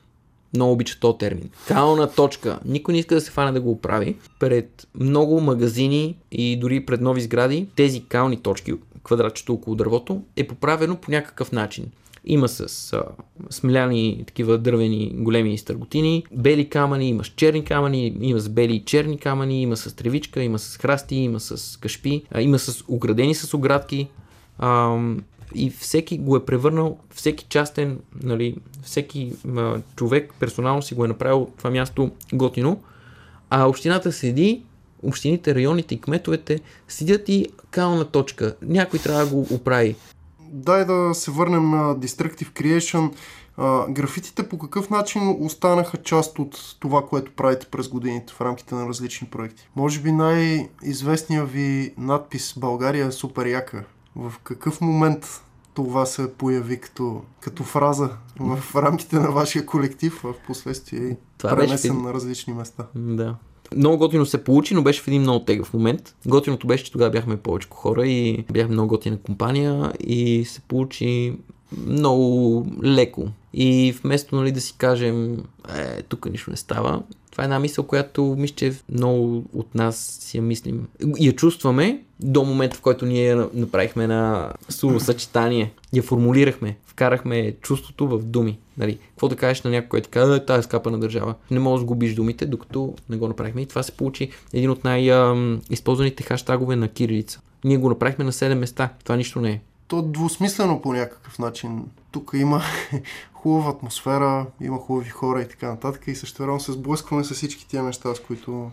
Много 0.54 0.72
обича 0.72 1.00
този 1.00 1.18
термин. 1.18 1.50
Кална 1.68 2.10
точка. 2.10 2.58
Никой 2.64 2.92
не 2.92 3.00
иска 3.00 3.14
да 3.14 3.20
се 3.20 3.30
фане 3.30 3.52
да 3.52 3.60
го 3.60 3.70
оправи. 3.70 4.16
Пред 4.40 4.88
много 4.94 5.40
магазини 5.40 6.16
и 6.32 6.56
дори 6.56 6.86
пред 6.86 7.00
нови 7.00 7.20
сгради, 7.20 7.68
тези 7.76 8.04
кални 8.04 8.36
точки, 8.36 8.74
квадратчето 9.04 9.52
около 9.52 9.76
дървото, 9.76 10.22
е 10.36 10.46
поправено 10.46 10.96
по 10.96 11.10
някакъв 11.10 11.52
начин. 11.52 11.86
Има 12.24 12.48
с 12.48 12.92
а, 12.92 13.02
смляни 13.50 14.24
такива 14.26 14.58
дървени 14.58 15.12
големи 15.14 15.58
стърготини, 15.58 16.24
бели 16.32 16.68
камъни, 16.68 17.08
има 17.08 17.24
с 17.24 17.28
черни 17.28 17.64
камъни, 17.64 18.16
има 18.20 18.40
с 18.40 18.48
бели 18.48 18.74
и 18.74 18.84
черни 18.84 19.18
камъни, 19.18 19.62
има 19.62 19.76
с 19.76 19.96
тревичка, 19.96 20.42
има 20.42 20.58
с 20.58 20.76
храсти, 20.76 21.16
има 21.16 21.40
с 21.40 21.80
кашпи, 21.80 22.22
а, 22.30 22.40
има 22.40 22.58
с 22.58 22.84
оградени 22.88 23.34
с 23.34 23.54
оградки. 23.54 24.08
А, 24.58 24.98
и 25.54 25.70
всеки 25.70 26.18
го 26.18 26.36
е 26.36 26.44
превърнал, 26.44 26.98
всеки 27.14 27.46
частен, 27.48 27.98
нали, 28.22 28.56
всеки 28.82 29.32
а, 29.56 29.80
човек 29.96 30.34
персонално 30.40 30.82
си 30.82 30.94
го 30.94 31.04
е 31.04 31.08
направил 31.08 31.48
това 31.58 31.70
място 31.70 32.10
готино, 32.32 32.82
а 33.50 33.68
общината 33.68 34.12
седи, 34.12 34.62
общините, 35.02 35.54
районите 35.54 35.94
и 35.94 36.00
кметовете 36.00 36.60
седят 36.88 37.28
и 37.28 37.46
кална 37.70 38.04
точка. 38.04 38.56
Някой 38.62 38.98
трябва 38.98 39.24
да 39.24 39.30
го 39.30 39.46
оправи 39.50 39.96
дай 40.52 40.84
да 40.84 41.14
се 41.14 41.30
върнем 41.30 41.70
на 41.70 41.96
Destructive 41.96 42.52
Creation. 42.52 43.12
А, 43.56 43.86
графитите 43.88 44.48
по 44.48 44.58
какъв 44.58 44.90
начин 44.90 45.36
останаха 45.40 45.96
част 45.96 46.38
от 46.38 46.76
това, 46.80 47.06
което 47.06 47.32
правите 47.32 47.66
през 47.66 47.88
годините 47.88 48.32
в 48.32 48.40
рамките 48.40 48.74
на 48.74 48.88
различни 48.88 49.28
проекти? 49.28 49.68
Може 49.76 50.00
би 50.00 50.12
най-известният 50.12 51.50
ви 51.50 51.94
надпис 51.98 52.54
България 52.56 53.06
е 53.06 53.12
супер 53.12 53.46
яка. 53.46 53.84
В 54.16 54.32
какъв 54.42 54.80
момент 54.80 55.42
това 55.74 56.06
се 56.06 56.34
появи 56.34 56.80
като, 56.80 57.22
като 57.40 57.64
фраза 57.64 58.10
в 58.40 58.62
рамките 58.76 59.16
на 59.16 59.30
вашия 59.30 59.66
колектив, 59.66 60.20
в 60.22 60.34
последствие 60.46 61.16
това 61.38 61.56
пренесен 61.56 61.94
беше... 61.94 62.06
на 62.06 62.14
различни 62.14 62.54
места? 62.54 62.86
Да. 62.94 63.36
Много 63.76 63.98
готино 63.98 64.26
се 64.26 64.44
получи, 64.44 64.74
но 64.74 64.82
беше 64.82 65.02
в 65.02 65.08
един 65.08 65.22
много 65.22 65.44
тегъв 65.44 65.74
момент. 65.74 66.14
Готиното 66.26 66.66
беше, 66.66 66.84
че 66.84 66.92
тогава 66.92 67.10
бяхме 67.10 67.36
повече 67.36 67.68
хора 67.70 68.06
и 68.06 68.44
бяхме 68.52 68.72
много 68.72 68.88
готина 68.88 69.16
компания 69.16 69.92
и 70.00 70.44
се 70.44 70.60
получи 70.60 71.34
много 71.86 72.66
леко. 72.84 73.28
И 73.54 73.94
вместо 74.02 74.36
нали, 74.36 74.52
да 74.52 74.60
си 74.60 74.74
кажем, 74.78 75.44
е, 75.76 76.02
тук 76.02 76.30
нищо 76.30 76.50
не 76.50 76.56
става, 76.56 77.02
това 77.32 77.44
е 77.44 77.46
една 77.46 77.58
мисъл, 77.58 77.84
която 77.84 78.36
мисля, 78.38 78.54
че 78.56 78.72
много 78.92 79.44
от 79.52 79.74
нас 79.74 80.18
си 80.20 80.36
я 80.36 80.42
мислим. 80.42 80.88
И 81.18 81.26
я 81.26 81.36
чувстваме 81.36 82.02
до 82.20 82.44
момента, 82.44 82.76
в 82.76 82.80
който 82.80 83.06
ние 83.06 83.34
направихме 83.54 84.06
на 84.06 84.52
словосъчетание. 84.68 85.72
Я 85.92 86.02
формулирахме, 86.02 86.76
вкарахме 86.92 87.52
чувството 87.60 88.08
в 88.08 88.18
думи. 88.18 88.58
Нали, 88.78 88.98
какво 89.08 89.28
да 89.28 89.36
кажеш 89.36 89.62
на 89.62 89.70
някой, 89.70 89.88
който 89.88 90.08
казва, 90.10 90.36
е, 90.36 90.44
тази 90.44 90.60
е 90.60 90.62
скапа 90.62 90.90
на 90.90 90.98
държава. 90.98 91.34
Не 91.50 91.58
можеш 91.58 91.82
да 91.82 91.86
сгубиш 91.86 92.14
думите, 92.14 92.46
докато 92.46 92.94
не 93.08 93.16
го 93.16 93.28
направихме. 93.28 93.62
И 93.62 93.66
това 93.66 93.82
се 93.82 93.92
получи 93.92 94.30
един 94.52 94.70
от 94.70 94.84
най-използваните 94.84 96.22
хаштагове 96.22 96.76
на 96.76 96.88
Кирилица. 96.88 97.40
Ние 97.64 97.76
го 97.76 97.88
направихме 97.88 98.24
на 98.24 98.32
7 98.32 98.54
места. 98.54 98.88
Това 99.04 99.16
нищо 99.16 99.40
не 99.40 99.50
е. 99.50 99.60
То 99.88 100.02
двусмислено 100.02 100.82
по 100.82 100.92
някакъв 100.92 101.38
начин. 101.38 101.84
Тук 102.12 102.30
има 102.34 102.62
хубава 103.32 103.70
атмосфера, 103.70 104.46
има 104.60 104.78
хубави 104.78 105.10
хора 105.10 105.42
и 105.42 105.48
така 105.48 105.68
нататък. 105.68 106.04
И 106.06 106.14
също 106.14 106.42
време 106.42 106.60
се 106.60 106.72
сблъскваме 106.72 107.24
с 107.24 107.34
всички 107.34 107.68
тия 107.68 107.82
неща, 107.82 108.14
с 108.14 108.20
които 108.20 108.70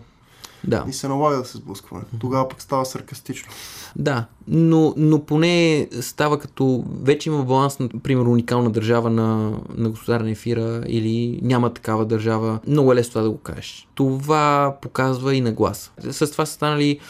Да. 0.64 0.84
И 0.88 0.92
се 0.92 1.08
налага 1.08 1.36
да 1.36 1.44
се 1.44 1.58
сблъскваме. 1.58 2.04
Тогава 2.20 2.48
пък 2.48 2.62
става 2.62 2.84
саркастично. 2.84 3.52
Да, 3.96 4.24
но, 4.48 4.94
но 4.96 5.24
поне 5.24 5.88
става 6.00 6.38
като 6.38 6.84
вече 7.02 7.28
има 7.28 7.44
баланс 7.44 7.78
на, 7.78 7.88
примерно, 7.88 8.32
уникална 8.32 8.70
държава 8.70 9.10
на, 9.10 9.52
на 9.76 9.90
государен 9.90 10.28
ефира 10.28 10.82
или 10.86 11.40
няма 11.42 11.74
такава 11.74 12.06
държава. 12.06 12.58
Много 12.66 12.92
е 12.92 12.94
лесно 12.94 13.10
това 13.10 13.22
да 13.22 13.30
го 13.30 13.38
кажеш. 13.38 13.88
Това 13.94 14.76
показва 14.82 15.34
и 15.34 15.40
на 15.40 15.52
глас. 15.52 15.92
С 16.10 16.30
това 16.32 16.46
са 16.46 16.52
станали 16.52 17.00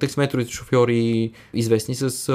таксиметровите 0.00 0.52
шофьори 0.52 1.32
известни 1.54 1.94
с 1.94 2.32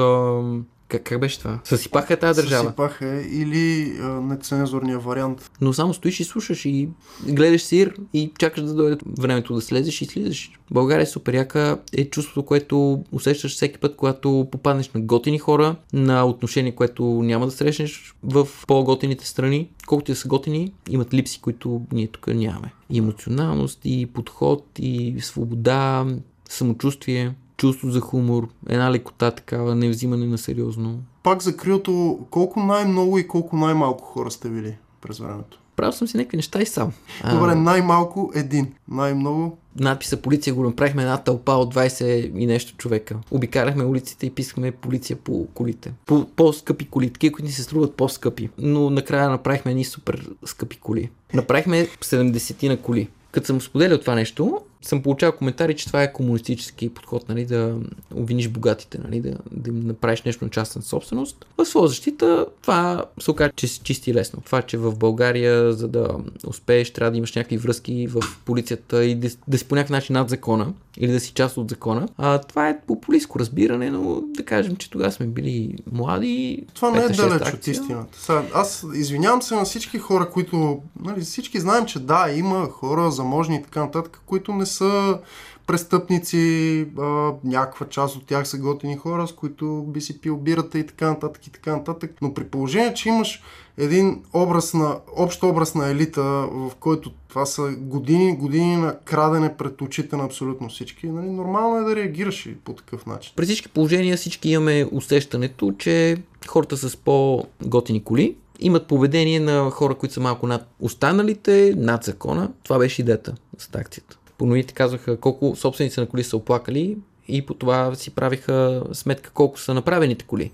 как, 0.89 1.03
как 1.03 1.19
беше 1.19 1.39
това? 1.39 1.59
Съсипаха 1.63 2.17
тази 2.17 2.41
държава. 2.41 2.63
Съсипаха 2.63 3.21
или 3.21 3.97
а, 4.01 4.07
нецензурния 4.07 4.99
вариант. 4.99 5.51
Но 5.61 5.73
само 5.73 5.93
стоиш 5.93 6.19
и 6.19 6.23
слушаш 6.23 6.65
и 6.65 6.89
гледаш 7.27 7.61
сир 7.61 7.95
и 8.13 8.31
чакаш 8.39 8.63
да 8.63 8.73
дойде 8.73 8.97
времето 9.19 9.55
да 9.55 9.61
слезеш 9.61 10.01
и 10.01 10.05
слизаш. 10.05 10.51
България 10.71 11.03
е 11.03 11.05
супер 11.05 11.33
яка 11.33 11.77
е 11.93 12.05
чувството, 12.05 12.45
което 12.45 13.03
усещаш 13.11 13.55
всеки 13.55 13.79
път, 13.79 13.95
когато 13.95 14.47
попаднеш 14.51 14.89
на 14.89 15.01
готини 15.01 15.39
хора, 15.39 15.75
на 15.93 16.25
отношение, 16.25 16.75
което 16.75 17.03
няма 17.03 17.45
да 17.45 17.51
срещнеш 17.51 18.15
в 18.23 18.47
по-готините 18.67 19.27
страни. 19.27 19.69
Колкото 19.87 20.11
да 20.11 20.15
са 20.15 20.27
готини, 20.27 20.73
имат 20.89 21.13
липси, 21.13 21.41
които 21.41 21.81
ние 21.91 22.07
тук 22.07 22.27
нямаме. 22.27 22.73
И 22.89 22.97
емоционалност, 22.97 23.79
и 23.85 24.05
подход, 24.05 24.65
и 24.79 25.15
свобода, 25.21 26.05
самочувствие 26.49 27.33
чувство 27.59 27.89
за 27.89 27.99
хумор, 27.99 28.47
една 28.69 28.91
лекота 28.91 29.31
такава, 29.31 29.75
не 29.75 29.89
взимане 29.89 30.25
на 30.25 30.37
сериозно. 30.37 30.99
Пак 31.23 31.41
за 31.41 31.57
криото, 31.57 32.19
колко 32.29 32.59
най-много 32.59 33.17
и 33.17 33.27
колко 33.27 33.57
най-малко 33.57 34.03
хора 34.03 34.31
сте 34.31 34.49
били 34.49 34.75
през 35.01 35.19
времето? 35.19 35.59
Правил 35.75 35.91
съм 35.91 36.07
си 36.07 36.17
някакви 36.17 36.37
неща 36.37 36.61
и 36.61 36.65
сам. 36.65 36.91
Добре, 37.31 37.55
най-малко 37.55 38.31
един. 38.35 38.73
Най-много 38.87 39.57
надписа 39.79 40.17
полиция 40.17 40.53
го 40.53 40.63
направихме 40.63 41.01
една 41.01 41.17
тълпа 41.17 41.51
от 41.51 41.75
20 41.75 42.37
и 42.37 42.45
нещо 42.45 42.77
човека. 42.77 43.15
Обикарахме 43.31 43.85
улиците 43.85 44.25
и 44.25 44.29
писахме 44.29 44.71
полиция 44.71 45.17
по 45.17 45.47
колите. 45.53 45.93
По, 46.05 46.25
по-скъпи 46.35 46.85
коли, 46.85 47.09
такива, 47.09 47.33
които 47.33 47.45
ни 47.45 47.51
се 47.51 47.63
струват 47.63 47.95
по-скъпи. 47.95 48.49
Но 48.57 48.89
накрая 48.89 49.29
направихме 49.29 49.71
едни 49.71 49.85
супер 49.85 50.29
скъпи 50.45 50.77
коли. 50.79 51.09
Направихме 51.33 51.87
70 51.87 52.67
на 52.67 52.77
коли. 52.77 53.09
Като 53.31 53.47
съм 53.47 53.61
споделял 53.61 53.97
това 53.97 54.15
нещо, 54.15 54.61
съм 54.81 55.03
получавал 55.03 55.37
коментари, 55.37 55.75
че 55.75 55.85
това 55.85 56.03
е 56.03 56.13
комунистически 56.13 56.89
подход, 56.89 57.29
нали, 57.29 57.45
да 57.45 57.75
обвиниш 58.15 58.49
богатите, 58.49 58.99
нали, 59.03 59.19
да, 59.19 59.37
да 59.51 59.69
им 59.69 59.79
направиш 59.79 60.21
нещо 60.21 60.45
на 60.45 60.51
частна 60.51 60.81
собственост. 60.81 61.45
В 61.57 61.65
своя 61.65 61.87
защита 61.87 62.45
това 62.61 63.05
се 63.21 63.31
оказа, 63.31 63.51
че 63.55 63.67
се 63.67 63.79
чисти 63.79 64.13
лесно. 64.13 64.41
Това, 64.45 64.61
че 64.61 64.77
в 64.77 64.95
България, 64.95 65.73
за 65.73 65.87
да 65.87 66.07
успееш, 66.47 66.93
трябва 66.93 67.11
да 67.11 67.17
имаш 67.17 67.35
някакви 67.35 67.57
връзки 67.57 68.07
в 68.07 68.23
полицията 68.45 69.05
и 69.05 69.15
да, 69.15 69.29
да 69.47 69.57
си 69.57 69.65
по 69.65 69.75
някакъв 69.75 69.91
начин 69.91 70.13
над 70.13 70.29
закона 70.29 70.73
или 70.97 71.11
да 71.11 71.19
си 71.19 71.31
част 71.31 71.57
от 71.57 71.69
закона. 71.69 72.07
А, 72.17 72.37
това 72.37 72.69
е 72.69 72.79
популистско 72.87 73.39
разбиране, 73.39 73.91
но 73.91 74.21
да 74.21 74.45
кажем, 74.45 74.75
че 74.75 74.89
тогава 74.89 75.11
сме 75.11 75.25
били 75.25 75.75
млади. 75.91 76.65
Това 76.73 76.91
не 76.91 77.03
е 77.03 77.09
далеч 77.09 77.53
от 77.53 77.67
истината. 77.67 78.19
Сега, 78.19 78.43
аз 78.53 78.85
извинявам 78.95 79.41
се 79.41 79.55
на 79.55 79.63
всички 79.63 79.97
хора, 79.97 80.29
които 80.29 80.81
нали, 81.01 81.21
всички 81.21 81.59
знаем, 81.59 81.85
че 81.85 81.99
да, 81.99 82.31
има 82.35 82.69
хора 82.69 83.11
заможни 83.11 83.55
и 83.55 83.63
така 83.63 83.79
нататък, 83.79 84.21
които 84.25 84.53
не 84.53 84.65
са 84.69 85.19
престъпници, 85.67 86.85
а, 86.99 87.33
някаква 87.43 87.89
част 87.89 88.15
от 88.15 88.25
тях 88.25 88.47
са 88.47 88.57
готини 88.57 88.97
хора, 88.97 89.27
с 89.27 89.31
които 89.31 89.83
би 89.87 90.01
си 90.01 90.21
пил 90.21 90.37
бирата 90.37 90.79
и 90.79 90.87
така 90.87 91.09
нататък 91.09 91.47
и 91.47 91.51
така 91.51 91.75
нататък. 91.75 92.11
Но 92.21 92.33
при 92.33 92.43
положение, 92.43 92.93
че 92.93 93.09
имаш 93.09 93.43
един 93.77 94.23
образ 94.33 94.73
на, 94.73 94.97
общ 95.15 95.43
образ 95.43 95.75
на 95.75 95.89
елита, 95.89 96.21
в 96.51 96.71
който 96.79 97.11
това 97.27 97.45
са 97.45 97.71
години, 97.77 98.35
години 98.35 98.75
на 98.75 98.99
крадене 99.05 99.57
пред 99.57 99.81
очите 99.81 100.17
на 100.17 100.23
абсолютно 100.23 100.69
всички, 100.69 101.07
нали, 101.07 101.29
нормално 101.29 101.77
е 101.77 101.89
да 101.89 101.95
реагираш 101.95 102.45
и 102.45 102.55
по 102.55 102.73
такъв 102.73 103.05
начин. 103.05 103.33
При 103.35 103.45
всички 103.45 103.69
положения 103.69 104.17
всички 104.17 104.49
имаме 104.49 104.85
усещането, 104.91 105.71
че 105.77 106.17
хората 106.47 106.77
с 106.77 106.97
по-готини 106.97 108.03
коли 108.03 108.35
имат 108.59 108.87
поведение 108.87 109.39
на 109.39 109.69
хора, 109.71 109.95
които 109.95 110.13
са 110.13 110.19
малко 110.19 110.47
над 110.47 110.67
останалите, 110.79 111.73
над 111.77 112.03
закона. 112.03 112.51
Това 112.63 112.77
беше 112.77 113.01
идеята 113.01 113.35
с 113.57 113.75
акцията. 113.75 114.18
По 114.39 114.45
новите 114.45 114.73
казваха 114.73 115.17
колко 115.17 115.55
собственици 115.55 115.99
на 115.99 116.05
коли 116.05 116.23
са 116.23 116.37
оплакали 116.37 116.97
и 117.27 117.45
по 117.45 117.53
това 117.53 117.95
си 117.95 118.11
правиха 118.11 118.83
сметка 118.93 119.31
колко 119.33 119.59
са 119.59 119.73
направените 119.73 120.25
коли. 120.25 120.51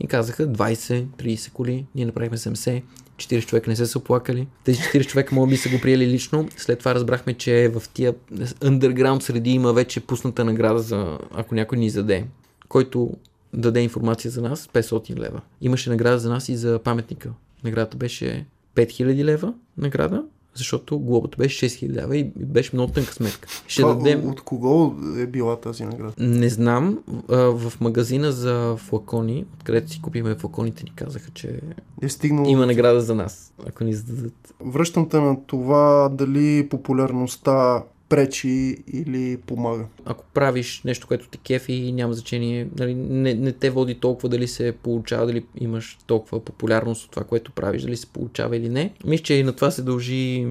И 0.00 0.06
казаха 0.06 0.46
20-30 0.46 1.52
коли, 1.52 1.86
ние 1.94 2.06
направихме 2.06 2.36
70, 2.36 2.82
40 3.16 3.46
човека 3.46 3.70
не 3.70 3.76
се 3.76 3.86
са 3.86 3.98
оплакали. 3.98 4.46
Тези 4.64 4.80
40 4.80 5.06
човека 5.06 5.34
може 5.34 5.50
би 5.50 5.56
са 5.56 5.68
го 5.68 5.80
приели 5.80 6.06
лично. 6.06 6.48
След 6.56 6.78
това 6.78 6.94
разбрахме, 6.94 7.34
че 7.34 7.68
в 7.68 7.82
тия 7.88 8.14
underground 8.60 9.20
среди 9.20 9.50
има 9.50 9.72
вече 9.72 10.00
пусната 10.00 10.44
награда 10.44 10.78
за 10.78 11.18
ако 11.34 11.54
някой 11.54 11.78
ни 11.78 11.90
заде, 11.90 12.24
който 12.68 13.10
даде 13.52 13.80
информация 13.80 14.30
за 14.30 14.42
нас 14.42 14.66
500 14.66 15.18
лева. 15.18 15.40
Имаше 15.60 15.90
награда 15.90 16.18
за 16.18 16.30
нас 16.30 16.48
и 16.48 16.56
за 16.56 16.78
паметника. 16.78 17.30
Наградата 17.64 17.96
беше 17.96 18.46
5000 18.76 19.24
лева 19.24 19.54
награда 19.76 20.24
защото 20.54 20.98
глобата 20.98 21.36
беше 21.38 21.68
6000 21.68 21.88
лева 21.88 22.16
и 22.16 22.24
беше 22.36 22.70
много 22.72 22.92
тънка 22.92 23.12
сметка. 23.12 23.48
Ще 23.66 23.82
Това, 23.82 23.94
дадем... 23.94 24.28
От 24.28 24.40
кого 24.40 24.94
е 25.18 25.26
била 25.26 25.56
тази 25.56 25.84
награда? 25.84 26.12
Не 26.18 26.48
знам. 26.48 26.98
В 27.28 27.72
магазина 27.80 28.32
за 28.32 28.76
флакони, 28.78 29.44
откъдето 29.54 29.90
си 29.90 30.02
купихме 30.02 30.34
флаконите, 30.34 30.84
ни 30.84 30.92
казаха, 30.96 31.30
че 31.30 31.60
е 32.02 32.08
стигнал... 32.08 32.44
има 32.44 32.66
награда 32.66 33.00
за 33.00 33.14
нас, 33.14 33.52
ако 33.68 33.84
ни 33.84 33.94
зададат. 33.94 34.54
Връщам 34.60 35.08
те 35.08 35.20
на 35.20 35.36
това 35.46 36.08
дали 36.12 36.68
популярността 36.68 37.84
пречи 38.08 38.76
или 38.92 39.36
помага. 39.36 39.86
Ако 40.04 40.24
правиш 40.34 40.82
нещо, 40.84 41.06
което 41.06 41.28
те 41.28 41.38
кефи, 41.38 41.92
няма 41.92 42.14
значение, 42.14 42.68
нали, 42.78 42.94
не, 42.94 43.34
не 43.34 43.52
те 43.52 43.70
води 43.70 43.94
толкова 43.94 44.28
дали 44.28 44.48
се 44.48 44.72
получава, 44.82 45.26
дали 45.26 45.44
имаш 45.60 45.98
толкова 46.06 46.44
популярност 46.44 47.04
от 47.04 47.10
това, 47.10 47.24
което 47.24 47.52
правиш, 47.52 47.82
дали 47.82 47.96
се 47.96 48.06
получава 48.06 48.56
или 48.56 48.68
не. 48.68 48.94
Мисля, 49.04 49.24
че 49.24 49.34
и 49.34 49.42
на 49.42 49.52
това 49.52 49.70
се 49.70 49.82
дължи 49.82 50.46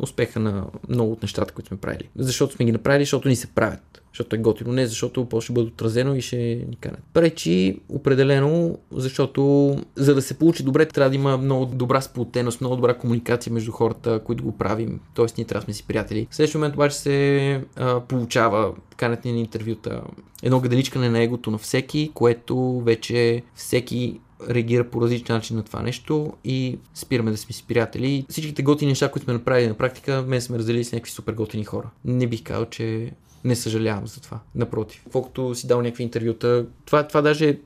успеха 0.00 0.40
на 0.40 0.66
много 0.88 1.12
от 1.12 1.22
нещата, 1.22 1.54
които 1.54 1.68
сме 1.68 1.76
правили. 1.76 2.08
Защото 2.16 2.54
сме 2.54 2.64
ги 2.64 2.72
направили, 2.72 3.04
защото 3.04 3.28
ни 3.28 3.36
се 3.36 3.46
правят 3.46 4.02
защото 4.18 4.36
е 4.36 4.38
готино, 4.38 4.72
не 4.72 4.86
защото 4.86 5.24
после 5.24 5.44
ще 5.44 5.52
бъде 5.52 5.66
отразено 5.66 6.14
и 6.14 6.20
ще 6.20 6.36
ни 6.36 6.76
канат. 6.80 7.00
Пречи 7.12 7.80
определено, 7.88 8.78
защото 8.92 9.74
за 9.96 10.14
да 10.14 10.22
се 10.22 10.38
получи 10.38 10.62
добре, 10.62 10.86
трябва 10.86 11.10
да 11.10 11.16
има 11.16 11.36
много 11.36 11.66
добра 11.66 12.00
сплотеност, 12.00 12.60
много 12.60 12.76
добра 12.76 12.94
комуникация 12.94 13.52
между 13.52 13.72
хората, 13.72 14.20
които 14.24 14.44
го 14.44 14.58
правим. 14.58 15.00
Тоест 15.14 15.38
ние 15.38 15.46
трябва 15.46 15.60
да 15.60 15.64
сме 15.64 15.74
си 15.74 15.84
приятели. 15.88 16.26
В 16.30 16.34
следващия 16.34 16.58
момент 16.58 16.74
обаче 16.74 16.96
се 16.96 17.64
а, 17.76 18.00
получава 18.00 18.74
канят 18.96 19.24
ни 19.24 19.32
на 19.32 19.38
интервюта 19.38 20.02
едно 20.42 20.60
гаделичкане 20.60 21.10
на 21.10 21.22
егото 21.22 21.50
на 21.50 21.58
всеки, 21.58 22.10
което 22.14 22.80
вече 22.80 23.42
всеки 23.54 24.20
реагира 24.50 24.84
по 24.84 25.00
различен 25.00 25.36
начин 25.36 25.56
на 25.56 25.62
това 25.62 25.82
нещо 25.82 26.32
и 26.44 26.78
спираме 26.94 27.30
да 27.30 27.36
сме 27.36 27.52
си 27.52 27.64
приятели. 27.68 28.26
Всичките 28.28 28.62
готини 28.62 28.90
неща, 28.90 29.10
които 29.10 29.24
сме 29.24 29.32
направили 29.32 29.68
на 29.68 29.74
практика, 29.74 30.24
мен 30.28 30.40
сме 30.40 30.58
разделили 30.58 30.84
с 30.84 30.92
някакви 30.92 31.12
супер 31.12 31.32
готини 31.32 31.64
хора. 31.64 31.90
Не 32.04 32.26
бих 32.26 32.42
казал, 32.42 32.66
че 32.66 33.12
не 33.44 33.56
съжалявам 33.56 34.06
за 34.06 34.20
това. 34.20 34.38
Напротив. 34.54 35.06
Колкото 35.12 35.54
си 35.54 35.66
дал 35.66 35.82
някакви 35.82 36.02
интервюта, 36.02 36.66
това, 36.86 37.02
това 37.02 37.22
даже 37.22 37.58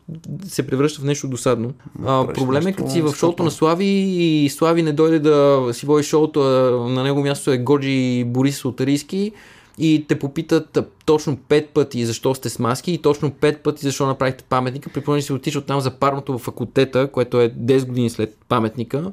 се 0.45 0.67
превръща 0.67 1.01
в 1.01 1.05
нещо 1.05 1.29
досадно. 1.29 1.73
А, 2.07 2.33
проблем 2.33 2.67
е, 2.67 2.73
като 2.73 2.91
си 2.91 3.03
в 3.03 3.15
шоуто 3.15 3.43
на 3.43 3.51
Слави 3.51 3.87
и 3.87 4.49
Слави 4.49 4.83
не 4.83 4.93
дойде 4.93 5.19
да 5.19 5.69
си 5.73 5.87
води 5.87 6.05
шоуто, 6.05 6.41
на 6.89 7.03
него 7.03 7.23
място 7.23 7.51
е 7.51 7.59
Годжи 7.59 8.25
Борис 8.25 8.65
Отарийски 8.65 9.33
и 9.79 10.05
те 10.09 10.19
попитат 10.19 10.79
точно 11.05 11.37
пет 11.37 11.69
пъти 11.69 12.07
защо 12.07 12.35
сте 12.35 12.49
с 12.49 12.59
маски 12.59 12.93
и 12.93 12.99
точно 12.99 13.31
пет 13.31 13.63
пъти 13.63 13.83
защо 13.83 14.07
направихте 14.07 14.45
паметника, 14.45 14.91
при 14.91 15.01
положение 15.01 15.23
си 15.23 15.33
отиш 15.33 15.57
от 15.57 15.67
там 15.67 15.81
за 15.81 15.91
парното 15.91 16.39
в 16.39 16.43
факултета, 16.43 17.09
което 17.13 17.41
е 17.41 17.51
10 17.51 17.87
години 17.87 18.11
след 18.11 18.39
паметника 18.49 19.13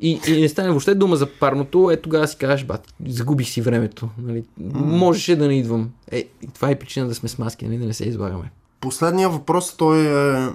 и, 0.00 0.20
и 0.28 0.40
не 0.40 0.48
стане 0.48 0.68
въобще 0.68 0.94
дума 0.94 1.16
за 1.16 1.26
парното, 1.26 1.90
е 1.90 1.96
тогава 1.96 2.28
си 2.28 2.36
кажеш, 2.36 2.66
бат, 2.66 2.94
загубих 3.06 3.48
си 3.48 3.60
времето. 3.60 4.08
Нали? 4.18 4.44
Mm. 4.62 4.74
Можеше 4.74 5.36
да 5.36 5.48
не 5.48 5.58
идвам. 5.58 5.90
Е, 6.10 6.18
и 6.18 6.46
това 6.54 6.70
е 6.70 6.78
причина 6.78 7.08
да 7.08 7.14
сме 7.14 7.28
с 7.28 7.38
маски, 7.38 7.66
нали? 7.66 7.78
да 7.78 7.86
не 7.86 7.94
се 7.94 8.08
излагаме. 8.08 8.50
Последния 8.80 9.28
въпрос, 9.28 9.76
той 9.76 9.98
е, 9.98 10.48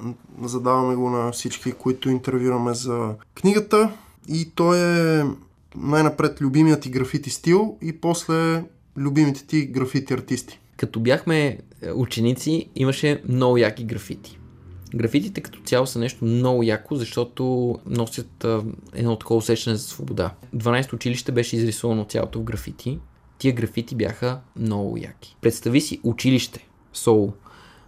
задаваме 0.43 0.95
го 0.95 1.09
на 1.09 1.31
всички, 1.31 1.71
които 1.71 2.09
интервюраме 2.09 2.73
за 2.73 3.13
книгата 3.35 3.91
и 4.29 4.51
той 4.55 4.79
е 4.79 5.23
най-напред 5.75 6.41
любимият 6.41 6.81
ти 6.81 6.89
графити 6.89 7.29
стил 7.29 7.77
и 7.81 7.93
после 7.93 8.63
любимите 8.97 9.45
ти 9.45 9.65
графити 9.65 10.13
артисти. 10.13 10.59
Като 10.77 10.99
бяхме 10.99 11.57
ученици, 11.95 12.69
имаше 12.75 13.21
много 13.29 13.57
яки 13.57 13.83
графити. 13.83 14.39
Графитите 14.95 15.41
като 15.41 15.59
цяло 15.59 15.87
са 15.87 15.99
нещо 15.99 16.25
много 16.25 16.63
яко, 16.63 16.95
защото 16.95 17.75
носят 17.85 18.43
а, 18.43 18.63
едно 18.93 19.15
такова 19.15 19.37
усещане 19.37 19.75
за 19.75 19.83
свобода. 19.83 20.31
12 20.55 20.93
училище 20.93 21.31
беше 21.31 21.55
изрисувано 21.55 22.05
цялото 22.05 22.39
в 22.39 22.43
графити. 22.43 22.99
Тия 23.37 23.53
графити 23.53 23.95
бяха 23.95 24.39
много 24.55 24.97
яки. 24.97 25.37
Представи 25.41 25.81
си 25.81 25.99
училище, 26.03 26.67
Соул, 26.93 27.33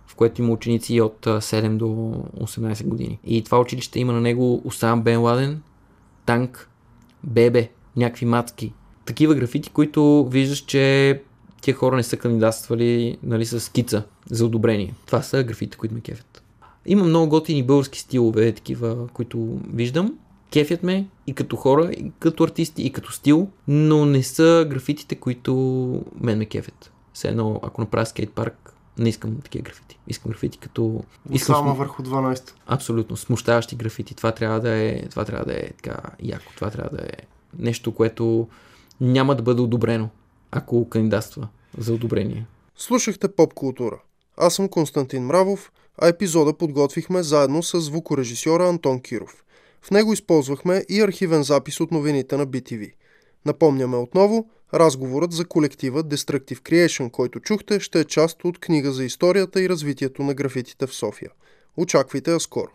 в 0.07 0.15
което 0.15 0.41
има 0.41 0.53
ученици 0.53 1.01
от 1.01 1.25
7 1.25 1.77
до 1.77 1.85
18 2.39 2.87
години. 2.87 3.19
И 3.23 3.43
това 3.43 3.59
училище 3.59 3.99
има 3.99 4.13
на 4.13 4.21
него 4.21 4.61
Осам 4.65 5.01
Бен 5.01 5.21
Ладен, 5.21 5.61
танк, 6.25 6.69
бебе, 7.23 7.69
някакви 7.95 8.25
мацки. 8.25 8.73
Такива 9.05 9.35
графити, 9.35 9.69
които 9.69 10.27
виждаш, 10.31 10.59
че 10.59 11.21
тия 11.61 11.75
хора 11.75 11.95
не 11.95 12.03
са 12.03 12.17
кандидатствали 12.17 13.17
нали, 13.23 13.45
с 13.45 13.59
скица 13.59 14.03
за 14.29 14.45
одобрение. 14.45 14.93
Това 15.05 15.21
са 15.21 15.43
графите, 15.43 15.77
които 15.77 15.95
ме 15.95 16.01
кефят. 16.01 16.34
Има 16.85 17.03
много 17.03 17.29
готини 17.29 17.63
български 17.63 17.99
стилове, 17.99 18.51
такива, 18.51 19.07
които 19.13 19.59
виждам. 19.73 20.17
Кефят 20.51 20.83
ме 20.83 21.07
и 21.27 21.33
като 21.33 21.55
хора, 21.55 21.91
и 21.91 22.11
като 22.19 22.43
артисти, 22.43 22.81
и 22.81 22.91
като 22.91 23.11
стил, 23.11 23.47
но 23.67 24.05
не 24.05 24.23
са 24.23 24.67
графитите, 24.69 25.15
които 25.15 25.53
мен 26.21 26.37
ме 26.37 26.45
кефят. 26.45 26.91
Все 27.13 27.27
едно, 27.27 27.59
ако 27.63 27.81
направя 27.81 28.05
скейт 28.05 28.31
парк, 28.31 28.73
не 28.97 29.09
искам 29.09 29.41
такива 29.41 29.63
графити. 29.63 29.99
Искам 30.07 30.31
графити 30.31 30.57
като... 30.57 31.03
Искам 31.31 31.55
Само 31.55 31.75
върху 31.75 32.03
12. 32.03 32.51
Абсолютно. 32.67 33.17
Смущаващи 33.17 33.75
графити. 33.75 34.15
Това 34.15 34.31
трябва 34.31 34.59
да 34.59 34.69
е, 34.69 35.07
това 35.09 35.25
трябва 35.25 35.45
да 35.45 35.53
е 35.53 35.67
така 35.67 35.97
яко. 36.23 36.51
Това 36.55 36.69
трябва 36.69 36.97
да 36.97 37.03
е 37.03 37.17
нещо, 37.59 37.91
което 37.91 38.47
няма 39.01 39.35
да 39.35 39.43
бъде 39.43 39.61
одобрено, 39.61 40.09
ако 40.51 40.89
кандидатства 40.89 41.47
за 41.77 41.93
одобрение. 41.93 42.45
Слушахте 42.75 43.35
поп 43.35 43.53
култура. 43.53 43.99
Аз 44.37 44.55
съм 44.55 44.69
Константин 44.69 45.23
Мравов, 45.23 45.71
а 45.97 46.07
епизода 46.07 46.53
подготвихме 46.53 47.23
заедно 47.23 47.63
с 47.63 47.81
звукорежисьора 47.81 48.69
Антон 48.69 49.01
Киров. 49.01 49.43
В 49.81 49.91
него 49.91 50.13
използвахме 50.13 50.83
и 50.89 51.01
архивен 51.01 51.43
запис 51.43 51.79
от 51.79 51.91
новините 51.91 52.37
на 52.37 52.47
BTV. 52.47 52.91
Напомняме 53.45 53.97
отново, 53.97 54.49
разговорът 54.73 55.31
за 55.31 55.45
колектива 55.45 56.03
Destructive 56.03 56.59
Creation, 56.59 57.11
който 57.11 57.39
чухте, 57.39 57.79
ще 57.79 57.99
е 57.99 58.05
част 58.05 58.43
от 58.43 58.59
книга 58.59 58.91
за 58.91 59.03
историята 59.03 59.61
и 59.61 59.69
развитието 59.69 60.23
на 60.23 60.33
графитите 60.33 60.87
в 60.87 60.95
София. 60.95 61.29
Очаквайте 61.77 62.31
я 62.31 62.39
скоро. 62.39 62.71